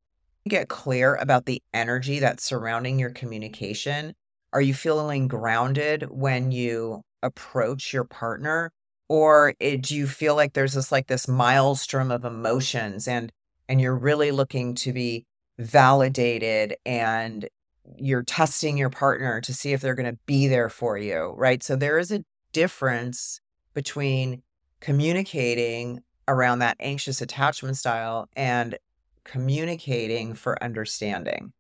Get 0.49 0.69
clear 0.69 1.15
about 1.17 1.47
the 1.47 1.63
energy 1.73 2.19
that's 2.19 2.45
surrounding 2.45 2.99
your 2.99 3.11
communication. 3.11 4.15
Are 4.53 4.61
you 4.61 4.75
feeling 4.75 5.29
grounded 5.29 6.07
when 6.11 6.53
you 6.53 7.03
approach 7.23 7.93
your 7.93 8.05
partner 8.05 8.71
or 9.09 9.55
it, 9.61 9.83
do 9.83 9.95
you 9.97 10.07
feel 10.07 10.35
like 10.35 10.53
there's 10.53 10.75
this 10.75 10.91
like 10.91 11.07
this 11.07 11.29
maelstrom 11.29 12.11
of 12.11 12.25
emotions 12.25 13.07
and 13.07 13.31
and 13.69 13.81
you're 13.81 13.97
really 13.97 14.31
looking 14.31 14.75
to 14.75 14.93
be 14.93 15.25
validated 15.59 16.75
and 16.85 17.49
you're 17.97 18.23
testing 18.23 18.77
your 18.77 18.91
partner 18.91 19.41
to 19.41 19.55
see 19.55 19.73
if 19.73 19.81
they're 19.81 19.95
going 19.95 20.11
to 20.11 20.19
be 20.27 20.49
there 20.49 20.69
for 20.69 20.97
you 20.99 21.35
right 21.37 21.63
so 21.63 21.77
there 21.77 21.99
is 21.99 22.11
a 22.11 22.25
difference 22.53 23.41
between 23.75 24.43
communicating 24.83 26.03
around 26.29 26.61
that 26.61 26.77
anxious 26.81 27.23
attachment 27.23 27.79
style 27.79 28.29
and 28.37 28.79
communicating 29.25 30.35
for 30.35 30.63
understanding 30.63 31.55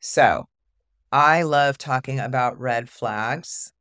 so 0.00 0.44
I 1.12 1.42
love 1.42 1.78
talking 1.78 2.20
about 2.20 2.58
red 2.60 2.88
flags. 2.90 3.72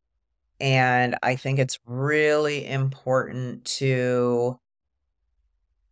And 0.59 1.17
I 1.23 1.35
think 1.35 1.59
it's 1.59 1.79
really 1.85 2.67
important 2.67 3.65
to 3.77 4.59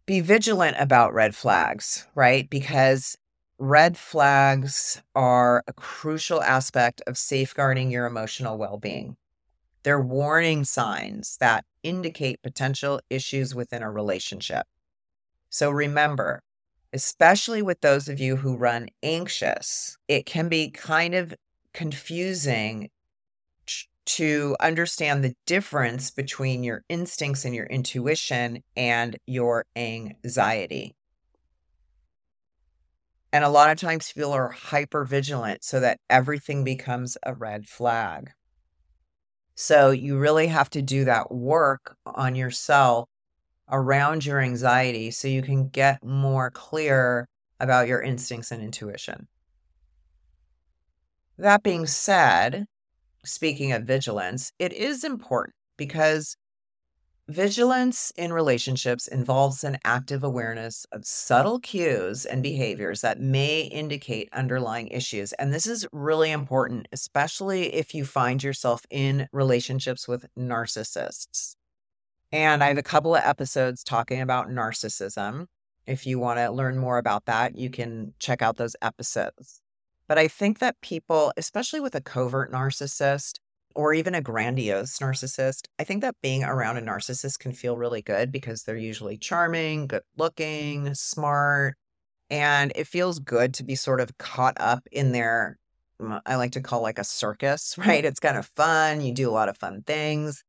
be 0.06 0.20
vigilant 0.20 0.78
about 0.80 1.14
red 1.14 1.36
flags, 1.36 2.08
right? 2.16 2.50
Because 2.50 3.18
red 3.58 3.98
flags 3.98 5.02
are 5.16 5.64
a 5.68 5.74
crucial 5.74 6.42
aspect 6.42 7.02
of 7.08 7.18
safeguarding 7.18 7.92
your 7.92 8.06
emotional 8.06 8.58
well 8.58 8.78
being. 8.78 9.16
They're 9.84 10.02
warning 10.02 10.64
signs 10.64 11.38
that 11.40 11.66
indicate 11.84 12.42
potential 12.42 13.02
issues 13.10 13.56
within 13.56 13.82
a 13.82 13.92
relationship. 13.92 14.68
So 15.50 15.70
remember, 15.70 16.42
especially 16.94 17.62
with 17.62 17.82
those 17.82 18.08
of 18.08 18.20
you 18.20 18.38
who 18.38 18.58
run 18.58 18.90
anxious, 19.02 19.98
it 20.08 20.26
can 20.26 20.50
be 20.50 20.70
kind 20.70 21.16
of 21.16 21.34
confusing 21.74 22.90
to 24.06 24.56
understand 24.60 25.24
the 25.24 25.36
difference 25.46 26.12
between 26.12 26.64
your 26.64 26.84
instincts 26.90 27.46
and 27.46 27.56
your 27.56 27.68
intuition 27.68 28.64
and 28.76 29.18
your 29.26 29.66
anxiety. 29.76 30.96
And 33.34 33.46
a 33.46 33.50
lot 33.50 33.70
of 33.70 33.80
times 33.80 34.12
people 34.12 34.34
are 34.34 34.50
hyper 34.50 35.06
vigilant 35.06 35.64
so 35.64 35.80
that 35.80 36.00
everything 36.10 36.64
becomes 36.64 37.18
a 37.24 37.34
red 37.34 37.68
flag. 37.68 38.32
So 39.64 39.92
you 39.92 40.18
really 40.18 40.48
have 40.48 40.72
to 40.72 40.82
do 40.82 41.06
that 41.06 41.32
work 41.32 41.96
on 42.04 42.34
yourself 42.34 43.08
around 43.70 44.26
your 44.26 44.40
anxiety 44.40 45.12
so 45.12 45.28
you 45.28 45.44
can 45.44 45.70
get 45.70 46.04
more 46.04 46.50
clear 46.50 47.28
about 47.60 47.88
your 47.88 48.02
instincts 48.02 48.50
and 48.50 48.64
intuition. 48.64 49.28
That 51.38 51.62
being 51.62 51.86
said, 51.86 52.66
speaking 53.24 53.72
of 53.72 53.84
vigilance, 53.84 54.52
it 54.58 54.74
is 54.74 55.04
important 55.04 55.54
because 55.78 56.36
vigilance 57.28 58.12
in 58.18 58.34
relationships 58.34 59.08
involves 59.08 59.64
an 59.64 59.78
active 59.84 60.24
awareness 60.24 60.86
of 60.92 61.06
subtle 61.06 61.60
cues 61.60 62.26
and 62.26 62.44
behaviors 62.44 63.02
that 63.02 63.20
may 63.20 63.62
indicate 63.62 64.30
underlying 64.34 64.88
issues. 64.88 65.34
And 65.34 65.54
this 65.54 65.66
is 65.66 65.88
really 65.92 66.32
important, 66.32 66.88
especially 66.92 67.74
if 67.74 67.94
you 67.94 68.06
find 68.06 68.44
yourself 68.44 68.86
in 68.90 69.28
relationships 69.32 70.08
with 70.08 70.26
narcissists. 70.38 71.56
And 72.32 72.64
I 72.64 72.68
have 72.68 72.78
a 72.78 72.84
couple 72.84 73.16
of 73.16 73.24
episodes 73.24 73.84
talking 73.84 74.22
about 74.22 74.50
narcissism. 74.50 75.48
If 75.86 76.06
you 76.06 76.20
want 76.20 76.40
to 76.40 76.52
learn 76.52 76.78
more 76.78 76.98
about 76.98 77.26
that, 77.26 77.58
you 77.58 77.70
can 77.70 78.14
check 78.20 78.42
out 78.42 78.58
those 78.58 78.76
episodes. 78.82 79.62
But 80.08 80.18
I 80.18 80.28
think 80.28 80.60
that 80.60 80.80
people, 80.82 81.34
especially 81.38 81.80
with 81.80 81.96
a 81.96 82.02
covert 82.02 82.52
narcissist 82.52 83.40
or 83.76 83.94
even 83.94 84.16
a 84.16 84.22
grandiose 84.22 85.00
narcissist, 85.00 85.68
I 85.80 85.84
think 85.84 86.02
that 86.02 86.16
being 86.22 86.44
around 86.44 86.78
a 86.78 86.82
narcissist 86.82 87.40
can 87.40 87.54
feel 87.54 87.78
really 87.78 88.02
good 88.02 88.32
because 88.32 88.64
they're 88.64 88.76
usually 88.76 89.18
charming, 89.18 89.88
good 89.88 90.04
looking, 90.18 90.94
smart. 90.94 91.76
And 92.30 92.72
it 92.76 92.88
feels 92.88 93.20
good 93.20 93.54
to 93.56 93.64
be 93.64 93.76
sort 93.76 94.02
of 94.02 94.18
caught 94.18 94.56
up 94.60 94.88
in 94.92 95.12
their, 95.12 95.58
mm, 96.02 96.22
I 96.26 96.36
like 96.36 96.54
to 96.54 96.62
call 96.62 96.82
like 96.82 97.00
a 97.00 97.04
circus, 97.04 97.78
right? 97.78 98.06
It's 98.06 98.20
kind 98.20 98.38
of 98.38 98.46
fun. 98.46 99.02
You 99.02 99.14
do 99.14 99.30
a 99.30 99.32
lot 99.32 99.50
of 99.50 99.58
fun 99.58 99.84
things. 99.86 100.44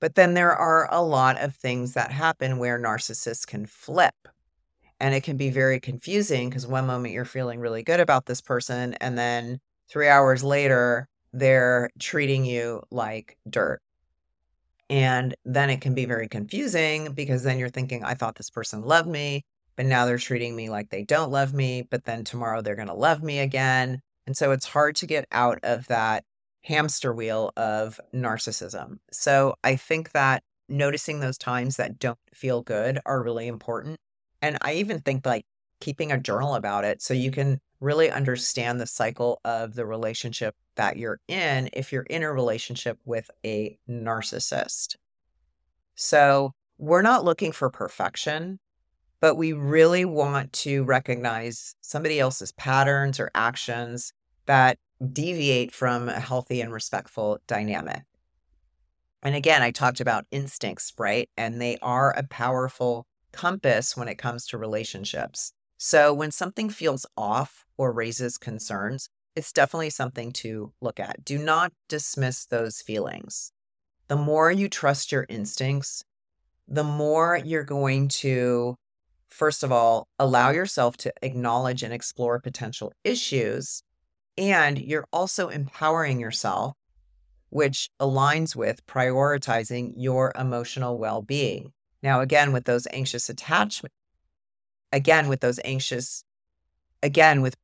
But 0.00 0.14
then 0.14 0.34
there 0.34 0.54
are 0.54 0.88
a 0.92 1.02
lot 1.02 1.40
of 1.40 1.56
things 1.56 1.94
that 1.94 2.12
happen 2.12 2.58
where 2.58 2.78
narcissists 2.78 3.46
can 3.46 3.66
flip. 3.66 4.14
And 5.00 5.14
it 5.14 5.22
can 5.22 5.36
be 5.36 5.50
very 5.50 5.80
confusing 5.80 6.48
because 6.48 6.66
one 6.66 6.86
moment 6.86 7.14
you're 7.14 7.24
feeling 7.24 7.60
really 7.60 7.82
good 7.82 8.00
about 8.00 8.26
this 8.26 8.40
person, 8.40 8.94
and 8.94 9.16
then 9.16 9.60
three 9.88 10.08
hours 10.08 10.42
later, 10.42 11.08
they're 11.38 11.90
treating 11.98 12.44
you 12.44 12.82
like 12.90 13.36
dirt. 13.48 13.80
And 14.90 15.34
then 15.44 15.70
it 15.70 15.80
can 15.80 15.94
be 15.94 16.06
very 16.06 16.28
confusing 16.28 17.12
because 17.12 17.42
then 17.42 17.58
you're 17.58 17.68
thinking, 17.68 18.04
I 18.04 18.14
thought 18.14 18.36
this 18.36 18.50
person 18.50 18.82
loved 18.82 19.08
me, 19.08 19.44
but 19.76 19.86
now 19.86 20.06
they're 20.06 20.18
treating 20.18 20.56
me 20.56 20.70
like 20.70 20.88
they 20.88 21.04
don't 21.04 21.30
love 21.30 21.52
me. 21.52 21.82
But 21.82 22.04
then 22.04 22.24
tomorrow 22.24 22.62
they're 22.62 22.74
going 22.74 22.88
to 22.88 22.94
love 22.94 23.22
me 23.22 23.38
again. 23.40 24.00
And 24.26 24.36
so 24.36 24.52
it's 24.52 24.66
hard 24.66 24.96
to 24.96 25.06
get 25.06 25.26
out 25.30 25.58
of 25.62 25.86
that 25.88 26.24
hamster 26.64 27.14
wheel 27.14 27.52
of 27.56 28.00
narcissism. 28.14 28.98
So 29.12 29.54
I 29.62 29.76
think 29.76 30.12
that 30.12 30.42
noticing 30.68 31.20
those 31.20 31.38
times 31.38 31.76
that 31.76 31.98
don't 31.98 32.18
feel 32.34 32.62
good 32.62 32.98
are 33.06 33.22
really 33.22 33.46
important. 33.46 33.98
And 34.42 34.58
I 34.62 34.74
even 34.74 35.00
think 35.00 35.24
like 35.26 35.44
keeping 35.80 36.12
a 36.12 36.18
journal 36.18 36.54
about 36.54 36.84
it 36.84 37.02
so 37.02 37.14
you 37.14 37.30
can 37.30 37.60
really 37.80 38.10
understand 38.10 38.80
the 38.80 38.86
cycle 38.86 39.40
of 39.44 39.74
the 39.74 39.86
relationship 39.86 40.54
that 40.76 40.96
you're 40.96 41.20
in 41.28 41.68
if 41.72 41.92
you're 41.92 42.02
in 42.04 42.22
a 42.22 42.32
relationship 42.32 42.98
with 43.04 43.30
a 43.44 43.78
narcissist. 43.88 44.96
So 45.94 46.52
we're 46.78 47.02
not 47.02 47.24
looking 47.24 47.52
for 47.52 47.70
perfection, 47.70 48.58
but 49.20 49.36
we 49.36 49.52
really 49.52 50.04
want 50.04 50.52
to 50.52 50.84
recognize 50.84 51.74
somebody 51.80 52.20
else's 52.20 52.52
patterns 52.52 53.18
or 53.18 53.30
actions 53.34 54.12
that 54.46 54.78
deviate 55.12 55.72
from 55.72 56.08
a 56.08 56.20
healthy 56.20 56.60
and 56.60 56.72
respectful 56.72 57.38
dynamic. 57.46 58.02
And 59.22 59.34
again, 59.34 59.62
I 59.62 59.72
talked 59.72 60.00
about 60.00 60.26
instincts, 60.30 60.92
right? 60.98 61.28
And 61.36 61.60
they 61.60 61.76
are 61.82 62.12
a 62.12 62.22
powerful 62.22 63.06
compass 63.32 63.96
when 63.96 64.08
it 64.08 64.18
comes 64.18 64.46
to 64.46 64.58
relationships. 64.58 65.52
So 65.76 66.14
when 66.14 66.30
something 66.30 66.70
feels 66.70 67.06
off 67.16 67.64
or 67.78 67.92
raises 67.92 68.36
concerns, 68.36 69.08
it's 69.34 69.52
definitely 69.52 69.90
something 69.90 70.32
to 70.32 70.72
look 70.80 71.00
at. 71.00 71.24
Do 71.24 71.38
not 71.38 71.72
dismiss 71.88 72.44
those 72.44 72.82
feelings. 72.82 73.52
The 74.08 74.16
more 74.16 74.50
you 74.50 74.68
trust 74.68 75.12
your 75.12 75.24
instincts, 75.28 76.04
the 76.66 76.84
more 76.84 77.40
you're 77.42 77.64
going 77.64 78.08
to, 78.08 78.76
first 79.30 79.62
of 79.62 79.72
all, 79.72 80.08
allow 80.18 80.50
yourself 80.50 80.96
to 80.98 81.12
acknowledge 81.22 81.82
and 81.82 81.94
explore 81.94 82.40
potential 82.40 82.92
issues 83.04 83.82
and 84.38 84.78
you're 84.78 85.06
also 85.12 85.48
empowering 85.48 86.20
yourself, 86.20 86.74
which 87.50 87.90
aligns 88.00 88.54
with 88.54 88.86
prioritizing 88.86 89.94
your 89.96 90.32
emotional 90.38 90.96
well 90.96 91.20
being. 91.22 91.72
Now, 92.02 92.20
again, 92.20 92.52
with 92.52 92.64
those 92.64 92.86
anxious 92.92 93.28
attachment, 93.28 93.92
again, 94.92 95.26
with 95.26 95.40
those 95.40 95.58
anxious, 95.64 96.22
again, 97.02 97.42
with 97.42 97.56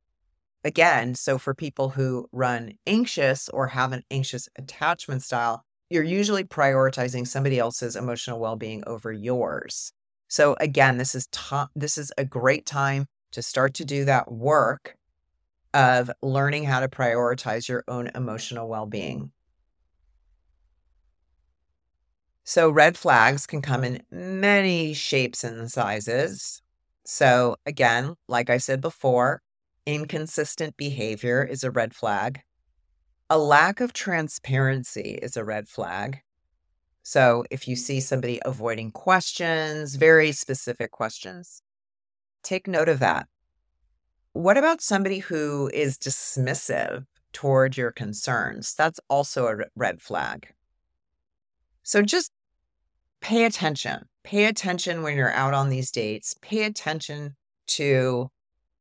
again, 0.65 1.15
so 1.15 1.39
for 1.39 1.55
people 1.55 1.91
who 1.91 2.29
run 2.33 2.73
anxious 2.87 3.49
or 3.51 3.69
have 3.69 3.93
an 3.93 4.03
anxious 4.11 4.49
attachment 4.57 5.23
style, 5.23 5.63
you're 5.91 6.03
usually 6.03 6.45
prioritizing 6.45 7.27
somebody 7.27 7.59
else's 7.59 7.97
emotional 7.97 8.41
well-being 8.41 8.83
over 8.87 9.13
yours. 9.13 9.93
So 10.29 10.57
again, 10.59 10.97
this 10.99 11.15
is 11.15 11.27
to- 11.29 11.69
this 11.77 11.99
is 11.99 12.13
a 12.19 12.25
great 12.25 12.67
time 12.67 13.07
to 13.33 13.43
start 13.43 13.75
to 13.75 13.85
do 13.85 14.05
that 14.07 14.33
work 14.33 14.97
of 15.75 16.11
learning 16.23 16.65
how 16.65 16.81
to 16.81 16.89
prioritize 16.89 17.69
your 17.69 17.85
own 17.89 18.11
emotional 18.15 18.69
well 18.69 18.87
being. 18.87 19.33
So, 22.45 22.71
red 22.71 22.99
flags 22.99 23.47
can 23.47 23.63
come 23.63 23.85
in 23.85 24.03
many 24.11 24.93
shapes 24.93 25.45
and 25.45 25.71
sizes. 25.73 26.63
So, 27.07 27.57
again, 27.65 28.17
like 28.29 28.51
I 28.51 28.59
said 28.59 28.81
before, 28.83 29.41
inconsistent 29.87 30.77
behavior 30.77 31.45
is 31.45 31.65
a 31.65 31.71
red 31.71 31.95
flag. 31.95 32.41
A 33.31 33.39
lack 33.39 33.81
of 33.81 33.93
transparency 33.93 35.19
is 35.23 35.37
a 35.37 35.45
red 35.45 35.69
flag. 35.69 36.21
So, 37.03 37.45
if 37.51 37.69
you 37.69 37.77
see 37.77 38.01
somebody 38.01 38.41
avoiding 38.45 38.91
questions, 38.91 39.97
very 39.97 40.33
specific 40.33 40.91
questions, 40.91 41.63
take 42.43 42.67
note 42.67 42.89
of 42.89 42.99
that. 43.01 43.29
What 44.33 44.57
about 44.57 44.81
somebody 44.81 45.19
who 45.21 45.71
is 45.73 45.97
dismissive 45.97 47.05
toward 47.33 47.77
your 47.77 47.93
concerns? 47.93 48.75
That's 48.75 49.01
also 49.09 49.47
a 49.47 49.65
red 49.77 50.01
flag. 50.03 50.49
So 51.85 52.03
just 52.03 52.33
pay 53.21 53.45
attention. 53.45 54.07
Pay 54.25 54.47
attention 54.47 55.03
when 55.03 55.17
you're 55.17 55.33
out 55.33 55.55
on 55.55 55.69
these 55.69 55.91
dates. 55.91 56.35
Pay 56.41 56.65
attention 56.65 57.37
to 57.67 58.31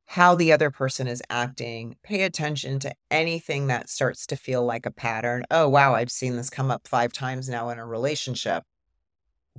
how 0.06 0.36
the 0.36 0.52
other 0.52 0.70
person 0.70 1.08
is 1.08 1.24
acting. 1.30 1.96
Pay 2.04 2.24
attention 2.24 2.80
to 2.80 2.94
anything 3.10 3.68
that 3.68 3.90
starts 3.90 4.26
to 4.28 4.36
feel 4.36 4.64
like 4.64 4.86
a 4.86 4.92
pattern. 4.92 5.46
Oh, 5.50 5.70
wow, 5.70 5.96
I've 5.96 6.12
seen 6.12 6.36
this 6.36 6.50
come 6.50 6.70
up 6.70 6.88
five 6.88 7.14
times 7.14 7.50
now 7.50 7.70
in 7.70 7.80
a 7.80 7.86
relationship. 7.86 8.64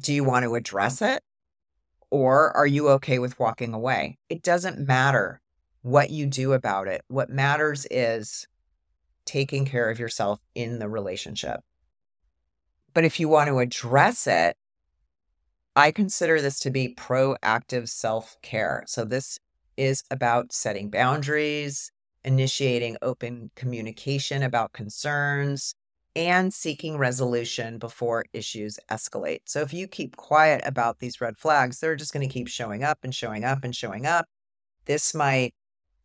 Do 0.00 0.12
you 0.12 0.24
want 0.24 0.44
to 0.44 0.54
address 0.54 1.02
it? 1.02 1.22
Or 2.10 2.56
are 2.56 2.66
you 2.66 2.88
okay 2.90 3.18
with 3.18 3.38
walking 3.38 3.74
away? 3.74 4.18
It 4.28 4.42
doesn't 4.42 4.86
matter 4.86 5.40
what 5.82 6.10
you 6.10 6.26
do 6.26 6.52
about 6.52 6.88
it. 6.88 7.02
What 7.08 7.30
matters 7.30 7.86
is 7.90 8.46
taking 9.24 9.64
care 9.64 9.90
of 9.90 9.98
yourself 9.98 10.40
in 10.54 10.78
the 10.78 10.88
relationship. 10.88 11.60
But 12.92 13.04
if 13.04 13.18
you 13.18 13.28
want 13.28 13.48
to 13.48 13.58
address 13.58 14.26
it, 14.26 14.56
I 15.76 15.90
consider 15.90 16.40
this 16.40 16.60
to 16.60 16.70
be 16.70 16.94
proactive 16.94 17.88
self 17.88 18.36
care. 18.42 18.84
So, 18.86 19.04
this 19.04 19.38
is 19.76 20.02
about 20.10 20.52
setting 20.52 20.90
boundaries, 20.90 21.90
initiating 22.24 22.96
open 23.02 23.50
communication 23.56 24.42
about 24.42 24.72
concerns, 24.72 25.74
and 26.16 26.54
seeking 26.54 26.96
resolution 26.96 27.78
before 27.78 28.24
issues 28.32 28.78
escalate. 28.90 29.40
So, 29.46 29.60
if 29.60 29.72
you 29.72 29.88
keep 29.88 30.16
quiet 30.16 30.62
about 30.64 30.98
these 31.00 31.20
red 31.20 31.36
flags, 31.36 31.80
they're 31.80 31.96
just 31.96 32.12
going 32.12 32.26
to 32.26 32.32
keep 32.32 32.48
showing 32.48 32.84
up 32.84 32.98
and 33.02 33.14
showing 33.14 33.44
up 33.44 33.64
and 33.64 33.74
showing 33.74 34.06
up. 34.06 34.26
This 34.86 35.14
might 35.14 35.54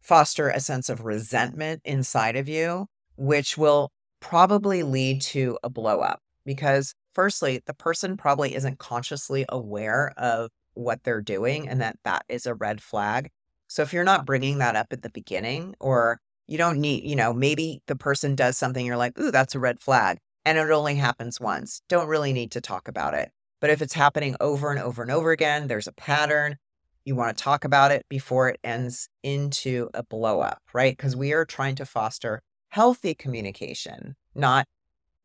foster 0.01 0.49
a 0.49 0.59
sense 0.59 0.89
of 0.89 1.05
resentment 1.05 1.81
inside 1.85 2.35
of 2.35 2.49
you, 2.49 2.87
which 3.17 3.57
will 3.57 3.91
probably 4.19 4.83
lead 4.83 5.21
to 5.21 5.57
a 5.63 5.69
blow 5.69 5.99
up 6.01 6.19
because, 6.45 6.93
firstly, 7.13 7.61
the 7.65 7.73
person 7.73 8.17
probably 8.17 8.55
isn't 8.55 8.79
consciously 8.79 9.45
aware 9.49 10.13
of 10.17 10.49
what 10.73 11.03
they're 11.03 11.21
doing 11.21 11.67
and 11.67 11.81
that 11.81 11.97
that 12.03 12.23
is 12.29 12.45
a 12.45 12.55
red 12.55 12.81
flag. 12.81 13.29
So, 13.69 13.83
if 13.83 13.93
you're 13.93 14.03
not 14.03 14.25
bringing 14.25 14.57
that 14.57 14.75
up 14.75 14.87
at 14.91 15.03
the 15.03 15.09
beginning, 15.09 15.75
or 15.79 16.19
you 16.47 16.57
don't 16.57 16.79
need, 16.79 17.03
you 17.03 17.15
know, 17.15 17.31
maybe 17.31 17.81
the 17.85 17.95
person 17.95 18.35
does 18.35 18.57
something, 18.57 18.85
you're 18.85 18.97
like, 18.97 19.17
ooh, 19.19 19.31
that's 19.31 19.55
a 19.55 19.59
red 19.59 19.79
flag. 19.79 20.17
And 20.43 20.57
it 20.57 20.71
only 20.71 20.95
happens 20.95 21.39
once. 21.39 21.81
Don't 21.87 22.07
really 22.07 22.33
need 22.33 22.51
to 22.51 22.61
talk 22.61 22.87
about 22.87 23.13
it. 23.13 23.29
But 23.61 23.69
if 23.69 23.81
it's 23.81 23.93
happening 23.93 24.35
over 24.41 24.71
and 24.71 24.79
over 24.79 25.03
and 25.03 25.11
over 25.11 25.31
again, 25.31 25.67
there's 25.67 25.87
a 25.87 25.93
pattern, 25.93 26.57
you 27.05 27.15
want 27.15 27.37
to 27.37 27.43
talk 27.43 27.63
about 27.63 27.91
it 27.91 28.05
before 28.09 28.49
it 28.49 28.59
ends 28.63 29.07
into 29.21 29.89
a 29.93 30.03
blow 30.03 30.39
up, 30.41 30.61
right? 30.73 30.95
Because 30.97 31.15
we 31.15 31.33
are 31.33 31.45
trying 31.45 31.75
to 31.75 31.85
foster 31.85 32.41
healthy 32.69 33.13
communication, 33.13 34.15
not 34.33 34.65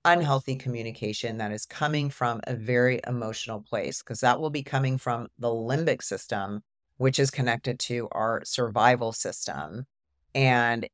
unhealthy 0.05 0.57
communication 0.57 1.39
that 1.39 1.53
is 1.53 1.65
coming 1.65 2.11
from 2.11 2.41
a 2.47 2.55
very 2.55 3.01
emotional 3.07 3.61
place, 3.61 4.03
because 4.03 4.21
that 4.21 4.41
will 4.41 4.51
be 4.51 4.63
coming 4.63 4.99
from 4.99 5.29
the 5.39 5.49
limbic 5.49 6.03
system, 6.03 6.61
which 6.97 7.19
is 7.19 7.31
connected 7.31 7.79
to 7.81 8.09
our 8.13 8.43
survival 8.45 9.13
system. 9.13 9.87
And 10.35 10.89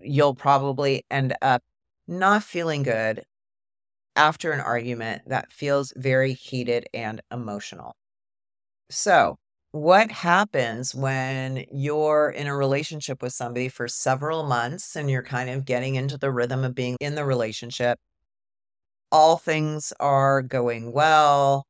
you'll 0.00 0.34
probably 0.34 1.04
end 1.10 1.34
up 1.42 1.62
not 2.06 2.42
feeling 2.42 2.82
good 2.82 3.24
after 4.14 4.52
an 4.52 4.60
argument 4.60 5.22
that 5.26 5.52
feels 5.52 5.92
very 5.96 6.32
heated 6.32 6.86
and 6.94 7.20
emotional. 7.30 7.94
So, 8.90 9.36
what 9.72 10.10
happens 10.10 10.94
when 10.94 11.66
you're 11.70 12.30
in 12.30 12.46
a 12.46 12.56
relationship 12.56 13.20
with 13.20 13.32
somebody 13.34 13.68
for 13.68 13.88
several 13.88 14.44
months 14.44 14.96
and 14.96 15.10
you're 15.10 15.22
kind 15.22 15.50
of 15.50 15.66
getting 15.66 15.96
into 15.96 16.16
the 16.16 16.30
rhythm 16.30 16.64
of 16.64 16.74
being 16.74 16.96
in 17.00 17.14
the 17.14 17.24
relationship? 17.24 17.98
All 19.12 19.36
things 19.36 19.92
are 20.00 20.42
going 20.42 20.92
well, 20.92 21.65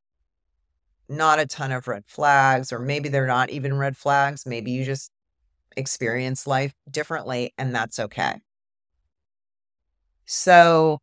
not 1.09 1.39
a 1.39 1.45
ton 1.45 1.71
of 1.71 1.87
red 1.87 2.03
flags, 2.07 2.71
or 2.71 2.79
maybe 2.79 3.09
they're 3.09 3.27
not 3.27 3.49
even 3.49 3.77
red 3.77 3.97
flags. 3.97 4.45
Maybe 4.45 4.71
you 4.71 4.83
just 4.83 5.11
experience 5.75 6.47
life 6.47 6.73
differently, 6.89 7.53
and 7.57 7.73
that's 7.73 7.99
okay. 7.99 8.41
So, 10.25 10.99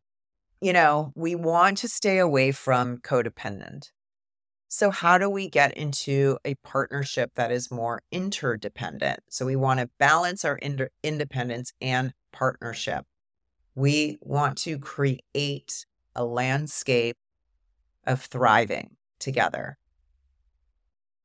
you 0.61 0.73
know, 0.73 1.11
we 1.15 1.35
want 1.35 1.79
to 1.79 1.87
stay 1.87 2.19
away 2.19 2.51
from 2.51 2.97
codependent. 2.97 3.89
So, 4.67 4.91
how 4.91 5.17
do 5.17 5.29
we 5.29 5.49
get 5.49 5.75
into 5.77 6.37
a 6.45 6.55
partnership 6.55 7.31
that 7.35 7.51
is 7.51 7.71
more 7.71 8.01
interdependent? 8.11 9.21
So, 9.29 9.45
we 9.45 9.55
want 9.55 9.79
to 9.79 9.89
balance 9.97 10.43
our 10.45 10.57
ind- 10.57 10.89
independence 11.03 11.71
and 11.81 12.13
partnership. 12.31 13.05
We 13.73 14.17
want 14.21 14.57
to 14.59 14.77
create 14.77 15.85
a 16.15 16.23
landscape 16.23 17.17
of 18.05 18.21
thriving 18.21 18.97
together. 19.19 19.77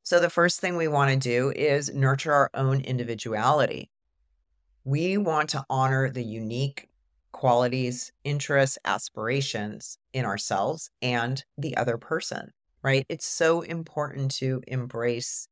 So, 0.03 0.19
the 0.19 0.31
first 0.31 0.61
thing 0.61 0.77
we 0.77 0.89
want 0.89 1.11
to 1.11 1.17
do 1.17 1.53
is 1.55 1.95
nurture 1.95 2.33
our 2.33 2.51
own 2.55 2.81
individuality. 2.81 3.91
We 4.85 5.19
want 5.19 5.51
to 5.51 5.65
honor 5.69 6.11
the 6.11 6.25
unique 6.25 6.89
qualities, 7.33 8.13
interests, 8.25 8.79
aspirations 8.85 9.99
in 10.13 10.25
ourselves 10.25 10.91
and 11.01 11.45
the 11.57 11.77
other 11.77 11.97
person, 11.97 12.51
right? 12.83 13.07
It's 13.09 13.27
so 13.27 13.61
important 13.61 14.31
to 14.37 14.63
embrace 14.67 15.49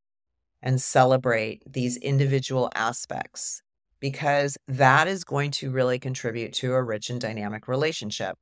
and 0.62 0.80
celebrate 0.80 1.62
these 1.70 1.96
individual 1.98 2.70
aspects 2.74 3.62
because 4.00 4.56
that 4.66 5.08
is 5.08 5.24
going 5.24 5.50
to 5.50 5.70
really 5.70 5.98
contribute 5.98 6.52
to 6.54 6.72
a 6.72 6.82
rich 6.82 7.10
and 7.10 7.20
dynamic 7.20 7.68
relationship 7.68 8.36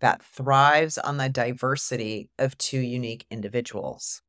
that 0.00 0.22
thrives 0.22 0.98
on 0.98 1.16
the 1.16 1.28
diversity 1.28 2.30
of 2.38 2.56
two 2.58 2.80
unique 2.80 3.26
individuals. 3.30 4.22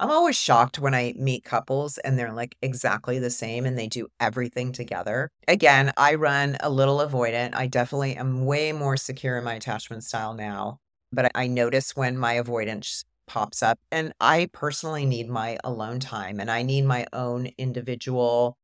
I'm 0.00 0.10
always 0.10 0.36
shocked 0.36 0.78
when 0.78 0.94
I 0.94 1.12
meet 1.18 1.44
couples 1.44 1.98
and 1.98 2.18
they're 2.18 2.32
like 2.32 2.56
exactly 2.62 3.18
the 3.18 3.28
same 3.28 3.66
and 3.66 3.78
they 3.78 3.86
do 3.86 4.08
everything 4.18 4.72
together. 4.72 5.30
Again, 5.46 5.92
I 5.98 6.14
run 6.14 6.56
a 6.60 6.70
little 6.70 7.00
avoidant. 7.00 7.54
I 7.54 7.66
definitely 7.66 8.16
am 8.16 8.46
way 8.46 8.72
more 8.72 8.96
secure 8.96 9.36
in 9.36 9.44
my 9.44 9.56
attachment 9.56 10.02
style 10.02 10.32
now, 10.32 10.78
but 11.12 11.30
I 11.34 11.48
notice 11.48 11.94
when 11.94 12.16
my 12.16 12.32
avoidance 12.32 13.04
pops 13.26 13.62
up. 13.62 13.78
And 13.92 14.14
I 14.22 14.48
personally 14.54 15.04
need 15.04 15.28
my 15.28 15.58
alone 15.62 16.00
time 16.00 16.40
and 16.40 16.50
I 16.50 16.62
need 16.62 16.86
my 16.86 17.06
own 17.12 17.50
individual. 17.58 18.56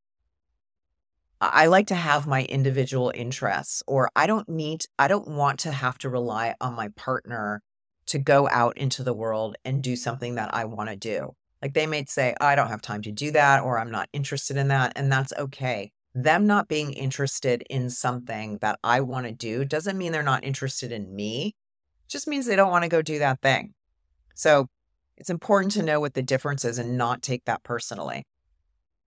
I 1.39 1.67
like 1.67 1.89
to 1.89 1.95
have 1.95 2.27
my 2.27 2.45
individual 2.45 3.13
interests, 3.15 3.83
or 3.87 4.09
I 4.17 4.27
don't 4.27 4.49
need, 4.49 4.87
I 4.99 5.07
don't 5.07 5.29
want 5.29 5.59
to 5.61 5.71
have 5.71 5.99
to 5.99 6.09
rely 6.09 6.55
on 6.63 6.73
my 6.73 6.89
partner 6.97 7.63
to 8.07 8.19
go 8.19 8.49
out 8.51 8.77
into 8.79 9.03
the 9.03 9.13
world 9.13 9.57
and 9.65 9.83
do 9.83 9.97
something 9.97 10.37
that 10.37 10.55
I 10.55 10.65
want 10.65 10.91
to 10.91 10.97
do. 10.97 11.35
Like 11.63 11.75
they 11.75 11.87
may 11.87 12.05
say, 12.07 12.35
I 12.41 12.55
don't 12.55 12.69
have 12.69 12.83
time 12.83 13.03
to 13.03 13.13
do 13.13 13.31
that, 13.33 13.63
or 13.63 13.79
I'm 13.79 13.91
not 13.91 14.09
interested 14.13 14.57
in 14.57 14.69
that. 14.69 14.93
And 14.97 15.11
that's 15.11 15.33
okay. 15.39 15.91
Them 16.15 16.47
not 16.47 16.69
being 16.69 16.93
interested 16.93 17.65
in 17.69 17.91
something 17.91 18.59
that 18.61 18.79
I 18.85 19.01
want 19.01 19.27
to 19.27 19.33
do 19.33 19.65
doesn't 19.65 19.99
mean 19.99 20.13
they're 20.13 20.23
not 20.23 20.45
interested 20.45 20.93
in 20.93 21.15
me, 21.15 21.55
it 22.05 22.11
just 22.11 22.29
means 22.29 22.47
they 22.47 22.57
don't 22.57 22.71
want 22.71 22.85
to 22.85 22.89
go 22.89 23.03
do 23.03 23.19
that 23.19 23.43
thing. 23.43 23.75
So 24.35 24.69
it's 25.17 25.31
important 25.31 25.73
to 25.73 25.83
know 25.83 25.99
what 25.99 26.15
the 26.15 26.23
difference 26.23 26.65
is 26.65 26.79
and 26.79 26.97
not 26.97 27.23
take 27.23 27.45
that 27.47 27.65
personally. 27.65 28.25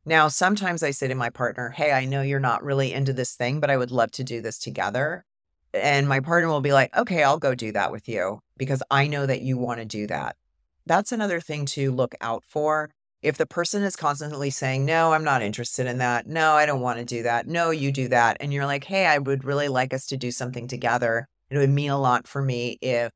Now, 0.05 0.27
sometimes 0.27 0.81
I 0.81 0.91
say 0.91 1.07
to 1.07 1.15
my 1.15 1.29
partner, 1.29 1.69
Hey, 1.69 1.91
I 1.91 2.05
know 2.05 2.21
you're 2.21 2.39
not 2.39 2.63
really 2.63 2.93
into 2.93 3.13
this 3.13 3.35
thing, 3.35 3.59
but 3.59 3.69
I 3.69 3.77
would 3.77 3.91
love 3.91 4.11
to 4.11 4.23
do 4.23 4.41
this 4.41 4.57
together. 4.57 5.25
And 5.73 6.07
my 6.07 6.19
partner 6.19 6.49
will 6.49 6.61
be 6.61 6.73
like, 6.73 6.95
Okay, 6.97 7.23
I'll 7.23 7.39
go 7.39 7.55
do 7.55 7.71
that 7.71 7.91
with 7.91 8.07
you 8.07 8.39
because 8.57 8.83
I 8.89 9.07
know 9.07 9.25
that 9.25 9.41
you 9.41 9.57
want 9.57 9.79
to 9.79 9.85
do 9.85 10.07
that. 10.07 10.35
That's 10.85 11.11
another 11.11 11.39
thing 11.39 11.65
to 11.67 11.91
look 11.91 12.15
out 12.21 12.43
for. 12.47 12.89
If 13.21 13.37
the 13.37 13.45
person 13.45 13.83
is 13.83 13.95
constantly 13.95 14.49
saying, 14.49 14.85
No, 14.85 15.13
I'm 15.13 15.23
not 15.23 15.41
interested 15.41 15.87
in 15.87 15.97
that. 15.99 16.27
No, 16.27 16.53
I 16.53 16.65
don't 16.65 16.81
want 16.81 16.99
to 16.99 17.05
do 17.05 17.23
that. 17.23 17.47
No, 17.47 17.69
you 17.69 17.91
do 17.91 18.07
that. 18.07 18.37
And 18.39 18.53
you're 18.53 18.65
like, 18.65 18.85
Hey, 18.85 19.05
I 19.05 19.17
would 19.17 19.43
really 19.43 19.67
like 19.67 19.93
us 19.93 20.05
to 20.07 20.17
do 20.17 20.31
something 20.31 20.67
together. 20.67 21.27
It 21.49 21.57
would 21.57 21.69
mean 21.69 21.91
a 21.91 21.99
lot 21.99 22.27
for 22.27 22.41
me 22.41 22.77
if 22.81 23.11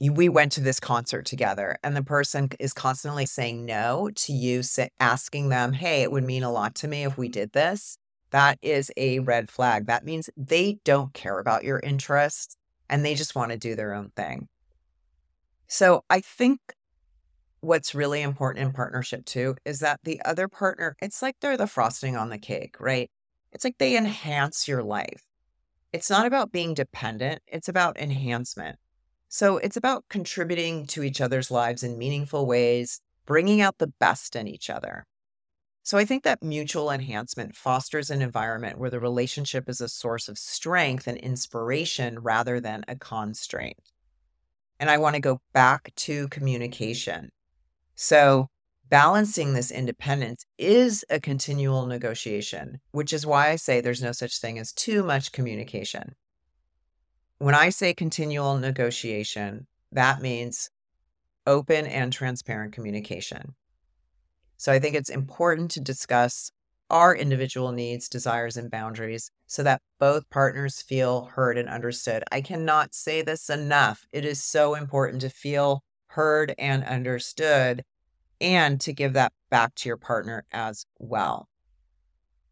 we 0.00 0.30
went 0.30 0.52
to 0.52 0.60
this 0.62 0.80
concert 0.80 1.26
together 1.26 1.76
and 1.82 1.94
the 1.94 2.02
person 2.02 2.48
is 2.58 2.72
constantly 2.72 3.26
saying 3.26 3.66
no 3.66 4.10
to 4.14 4.32
you 4.32 4.62
asking 4.98 5.50
them 5.50 5.74
hey 5.74 6.02
it 6.02 6.10
would 6.10 6.24
mean 6.24 6.42
a 6.42 6.50
lot 6.50 6.74
to 6.74 6.88
me 6.88 7.04
if 7.04 7.18
we 7.18 7.28
did 7.28 7.52
this 7.52 7.98
that 8.30 8.58
is 8.62 8.90
a 8.96 9.18
red 9.20 9.50
flag. 9.50 9.86
That 9.86 10.04
means 10.04 10.30
they 10.36 10.78
don't 10.84 11.12
care 11.14 11.38
about 11.38 11.64
your 11.64 11.80
interests 11.80 12.56
and 12.88 13.04
they 13.04 13.14
just 13.14 13.34
want 13.34 13.52
to 13.52 13.58
do 13.58 13.74
their 13.74 13.94
own 13.94 14.10
thing. 14.16 14.48
So 15.66 16.04
i 16.10 16.20
think 16.20 16.60
what's 17.60 17.94
really 17.94 18.22
important 18.22 18.64
in 18.64 18.72
partnership 18.72 19.24
too 19.24 19.54
is 19.64 19.80
that 19.80 20.00
the 20.02 20.20
other 20.24 20.48
partner 20.48 20.96
it's 21.02 21.20
like 21.20 21.36
they're 21.40 21.58
the 21.58 21.66
frosting 21.66 22.16
on 22.16 22.30
the 22.30 22.38
cake 22.38 22.76
right? 22.80 23.10
It's 23.52 23.64
like 23.64 23.78
they 23.78 23.96
enhance 23.96 24.68
your 24.68 24.82
life. 24.82 25.24
It's 25.92 26.10
not 26.10 26.26
about 26.26 26.52
being 26.52 26.74
dependent 26.74 27.42
it's 27.46 27.68
about 27.68 28.00
enhancement. 28.00 28.78
So 29.28 29.58
it's 29.58 29.76
about 29.76 30.04
contributing 30.08 30.86
to 30.88 31.04
each 31.04 31.20
other's 31.20 31.52
lives 31.52 31.84
in 31.84 31.96
meaningful 31.98 32.46
ways, 32.46 33.00
bringing 33.26 33.60
out 33.60 33.78
the 33.78 33.92
best 34.00 34.34
in 34.34 34.48
each 34.48 34.68
other. 34.68 35.06
So 35.90 35.98
I 35.98 36.04
think 36.04 36.22
that 36.22 36.40
mutual 36.40 36.88
enhancement 36.88 37.56
fosters 37.56 38.10
an 38.10 38.22
environment 38.22 38.78
where 38.78 38.90
the 38.90 39.00
relationship 39.00 39.68
is 39.68 39.80
a 39.80 39.88
source 39.88 40.28
of 40.28 40.38
strength 40.38 41.08
and 41.08 41.18
inspiration 41.18 42.20
rather 42.20 42.60
than 42.60 42.84
a 42.86 42.94
constraint. 42.94 43.90
And 44.78 44.88
I 44.88 44.98
want 44.98 45.16
to 45.16 45.20
go 45.20 45.40
back 45.52 45.92
to 45.96 46.28
communication. 46.28 47.30
So 47.96 48.46
balancing 48.88 49.54
this 49.54 49.72
independence 49.72 50.46
is 50.58 51.04
a 51.10 51.18
continual 51.18 51.86
negotiation, 51.86 52.78
which 52.92 53.12
is 53.12 53.26
why 53.26 53.48
I 53.48 53.56
say 53.56 53.80
there's 53.80 54.00
no 54.00 54.12
such 54.12 54.38
thing 54.38 54.60
as 54.60 54.72
too 54.72 55.02
much 55.02 55.32
communication 55.32 56.14
when 57.38 57.56
I 57.56 57.70
say 57.70 57.94
continual 57.94 58.58
negotiation, 58.58 59.66
that 59.90 60.22
means 60.22 60.70
open 61.48 61.86
and 61.86 62.12
transparent 62.12 62.74
communication. 62.74 63.56
So 64.60 64.70
I 64.70 64.78
think 64.78 64.94
it's 64.94 65.08
important 65.08 65.70
to 65.70 65.80
discuss 65.80 66.52
our 66.90 67.16
individual 67.16 67.72
needs, 67.72 68.10
desires, 68.10 68.58
and 68.58 68.70
boundaries 68.70 69.30
so 69.46 69.62
that 69.62 69.80
both 69.98 70.28
partners 70.28 70.82
feel 70.82 71.30
heard 71.34 71.56
and 71.56 71.66
understood. 71.66 72.24
I 72.30 72.42
cannot 72.42 72.92
say 72.92 73.22
this 73.22 73.48
enough. 73.48 74.04
It 74.12 74.26
is 74.26 74.44
so 74.44 74.74
important 74.74 75.22
to 75.22 75.30
feel 75.30 75.82
heard 76.08 76.54
and 76.58 76.84
understood 76.84 77.84
and 78.38 78.78
to 78.82 78.92
give 78.92 79.14
that 79.14 79.32
back 79.48 79.74
to 79.76 79.88
your 79.88 79.96
partner 79.96 80.44
as 80.52 80.84
well. 80.98 81.48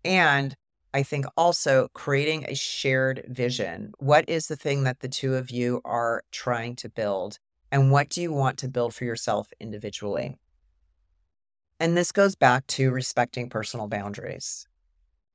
And 0.03 0.55
I 0.95 1.03
think 1.03 1.27
also 1.37 1.89
creating 1.93 2.47
a 2.49 2.55
shared 2.55 3.27
vision. 3.29 3.93
What 3.99 4.27
is 4.31 4.47
the 4.47 4.57
thing 4.57 4.85
that 4.85 5.01
the 5.01 5.09
two 5.09 5.35
of 5.35 5.51
you 5.51 5.83
are 5.85 6.23
trying 6.33 6.75
to 6.77 6.89
build? 6.89 7.37
And 7.71 7.93
what 7.93 8.09
do 8.09 8.23
you 8.23 8.33
want 8.33 8.57
to 8.61 8.69
build 8.69 8.95
for 8.95 9.05
yourself 9.05 9.53
individually? 9.61 10.39
And 11.81 11.97
this 11.97 12.13
goes 12.13 12.35
back 12.35 12.67
to 12.69 12.91
respecting 12.91 13.49
personal 13.49 13.89
boundaries. 13.89 14.67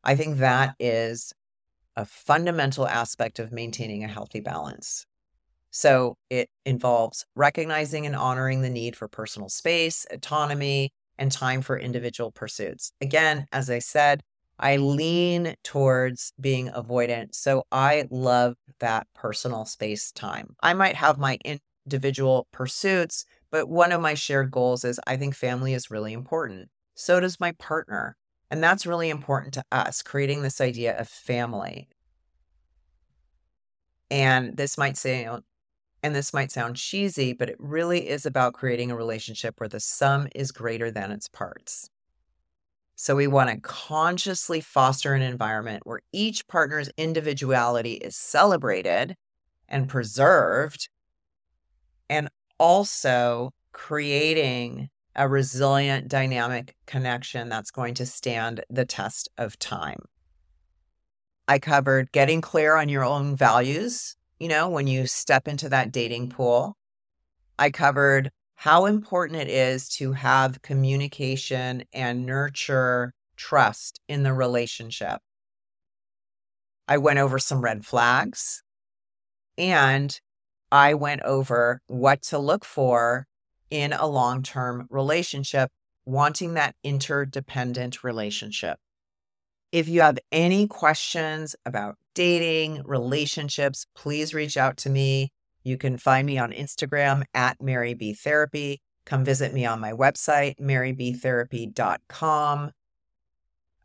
I 0.03 0.15
think 0.15 0.38
that 0.38 0.75
is 0.79 1.34
a 1.95 2.06
fundamental 2.06 2.88
aspect 2.88 3.39
of 3.39 3.51
maintaining 3.51 4.03
a 4.03 4.08
healthy 4.08 4.41
balance. 4.41 5.06
So 5.71 6.17
it 6.29 6.49
involves 6.65 7.25
recognizing 7.36 8.06
and 8.06 8.15
honoring 8.15 8.62
the 8.62 8.69
need 8.69 8.95
for 8.95 9.08
personal 9.08 9.49
space, 9.49 10.06
autonomy, 10.12 10.91
and 11.17 11.32
time 11.32 11.62
for 11.62 11.79
individual 11.79 12.32
pursuits. 12.32 12.91
Again, 13.01 13.47
as 13.51 13.69
I 13.69 13.79
said, 13.79 14.21
I 14.60 14.77
lean 14.77 15.56
towards 15.63 16.34
being 16.39 16.69
avoidant. 16.69 17.34
So 17.34 17.63
I 17.71 18.06
love 18.12 18.56
that 18.79 19.08
personal 19.15 19.65
space 19.65 20.12
time. 20.12 20.56
I 20.62 20.73
might 20.73 20.95
have 20.95 21.17
my 21.17 21.38
individual 21.86 22.47
pursuits, 22.51 23.25
but 23.54 23.70
one 23.70 23.92
of 23.92 24.02
my 24.02 24.16
shared 24.16 24.50
goals 24.50 24.84
is 24.84 25.00
I 25.06 25.16
think 25.16 25.36
family 25.36 25.76
is 25.76 25.92
really 25.92 26.12
important. 26.12 26.70
So 26.96 27.20
does 27.20 27.39
my 27.39 27.52
partner. 27.52 28.18
And 28.50 28.63
that's 28.63 28.88
really 28.88 29.12
important 29.12 29.54
to 29.54 29.63
us, 29.72 30.02
creating 30.02 30.42
this 30.42 30.60
idea 30.60 31.00
of 31.00 31.08
family. 31.08 31.88
And 34.10 34.58
this 34.58 34.76
might 34.76 34.98
sound 34.98 35.44
and 36.02 36.16
this 36.16 36.34
might 36.34 36.52
sound 36.52 36.78
cheesy, 36.78 37.32
but 37.32 37.48
it 37.48 37.56
really 37.60 38.10
is 38.10 38.26
about 38.26 38.56
creating 38.56 38.89
a 38.89 38.96
relationship 38.96 39.60
where 39.60 39.70
the 39.70 39.80
sum 39.80 40.28
is 40.34 40.52
greater 40.52 40.89
than 40.89 41.12
its 41.12 41.28
parts. 41.28 41.92
So 42.96 43.16
we 43.16 43.28
want 43.28 43.52
to 43.52 43.62
consciously 43.62 44.62
foster 44.62 45.13
an 45.13 45.21
environment 45.21 45.84
where 45.86 46.02
each 46.12 46.48
partner's 46.48 46.90
individuality 46.98 47.94
is 47.94 48.15
celebrated 48.15 49.15
and 49.69 49.88
preserved, 49.88 50.90
also 52.60 53.51
creating 53.71 54.89
a 55.15 55.27
resilient, 55.27 56.08
dynamic 56.08 56.75
connection 56.85 57.49
that's 57.49 57.71
going 57.71 57.93
to 57.95 58.06
stand 58.06 58.63
the 58.69 58.85
test 58.85 59.29
of 59.37 59.60
time. 59.60 59.99
I 61.47 61.60
covered 61.60 62.12
getting 62.12 62.41
clear 62.41 62.75
on 62.75 62.89
your 62.89 63.04
own 63.04 63.35
values, 63.35 64.15
you 64.39 64.47
know, 64.47 64.69
when 64.69 64.87
you 64.87 65.08
step 65.08 65.47
into 65.47 65.69
that 65.69 65.91
dating 65.91 66.29
pool. 66.29 66.75
I 67.60 67.69
covered 67.69 68.31
how 68.56 68.85
important 68.85 69.39
it 69.41 69.49
is 69.49 69.89
to 69.89 70.13
have 70.13 70.62
communication 70.62 71.83
and 71.93 72.25
nurture 72.25 73.13
trust 73.35 73.99
in 74.08 74.23
the 74.23 74.33
relationship. 74.33 75.19
I 76.87 76.97
went 76.97 77.19
over 77.19 77.39
some 77.39 77.62
red 77.62 77.85
flags 77.85 78.63
and 79.58 80.19
I 80.74 80.94
went 80.96 81.21
over 81.21 81.82
what 81.86 82.24
to 82.24 82.40
look 82.40 82.65
for 82.65 83.28
in 83.69 83.94
a 83.94 84.08
long 84.08 84.42
term 84.42 84.88
relationship, 84.90 85.69
wanting 86.04 86.56
that 86.56 86.76
interdependent 86.84 88.04
relationship. 88.04 88.80
If 89.71 89.88
you 89.88 90.02
have 90.02 90.17
any 90.32 90.65
questions 90.65 91.56
about 91.63 91.98
dating, 92.15 92.82
relationships, 92.86 93.86
please 93.94 94.34
reach 94.34 94.58
out 94.58 94.78
to 94.78 94.90
me. 94.90 95.32
You 95.63 95.78
can 95.78 96.00
find 96.00 96.26
me 96.26 96.40
on 96.40 96.52
Instagram 96.52 97.26
at 97.36 97.62
Mary 97.62 97.94
B 97.94 98.15
Therapy. 98.15 98.82
Come 99.06 99.24
visit 99.24 99.54
me 99.54 99.67
on 99.67 99.80
my 99.80 99.92
website, 99.92 100.60
marybtherapy.com. 100.60 102.71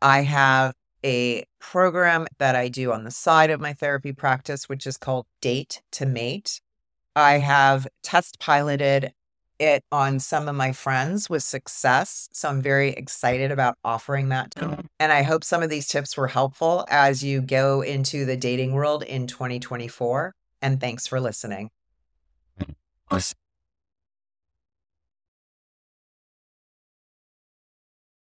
I 0.00 0.22
have 0.22 0.72
a 1.04 1.44
program 1.58 2.28
that 2.38 2.56
I 2.56 2.68
do 2.68 2.92
on 2.92 3.04
the 3.04 3.10
side 3.10 3.50
of 3.50 3.60
my 3.60 3.74
therapy 3.74 4.14
practice, 4.14 4.70
which 4.70 4.86
is 4.86 4.96
called 4.96 5.26
Date 5.42 5.82
to 5.92 6.06
Mate. 6.06 6.62
I 7.16 7.38
have 7.38 7.86
test 8.02 8.38
piloted 8.38 9.12
it 9.58 9.84
on 9.90 10.20
some 10.20 10.48
of 10.48 10.54
my 10.54 10.72
friends 10.72 11.28
with 11.28 11.42
success. 11.42 12.28
So 12.32 12.48
I'm 12.48 12.62
very 12.62 12.90
excited 12.90 13.50
about 13.50 13.76
offering 13.84 14.28
that. 14.28 14.54
Mm-hmm. 14.54 14.82
And 15.00 15.12
I 15.12 15.22
hope 15.22 15.44
some 15.44 15.62
of 15.62 15.70
these 15.70 15.88
tips 15.88 16.16
were 16.16 16.28
helpful 16.28 16.86
as 16.88 17.24
you 17.24 17.40
go 17.40 17.82
into 17.82 18.24
the 18.24 18.36
dating 18.36 18.72
world 18.72 19.02
in 19.02 19.26
2024. 19.26 20.34
And 20.62 20.80
thanks 20.80 21.06
for 21.06 21.20
listening. 21.20 21.70
Mm, 22.60 22.74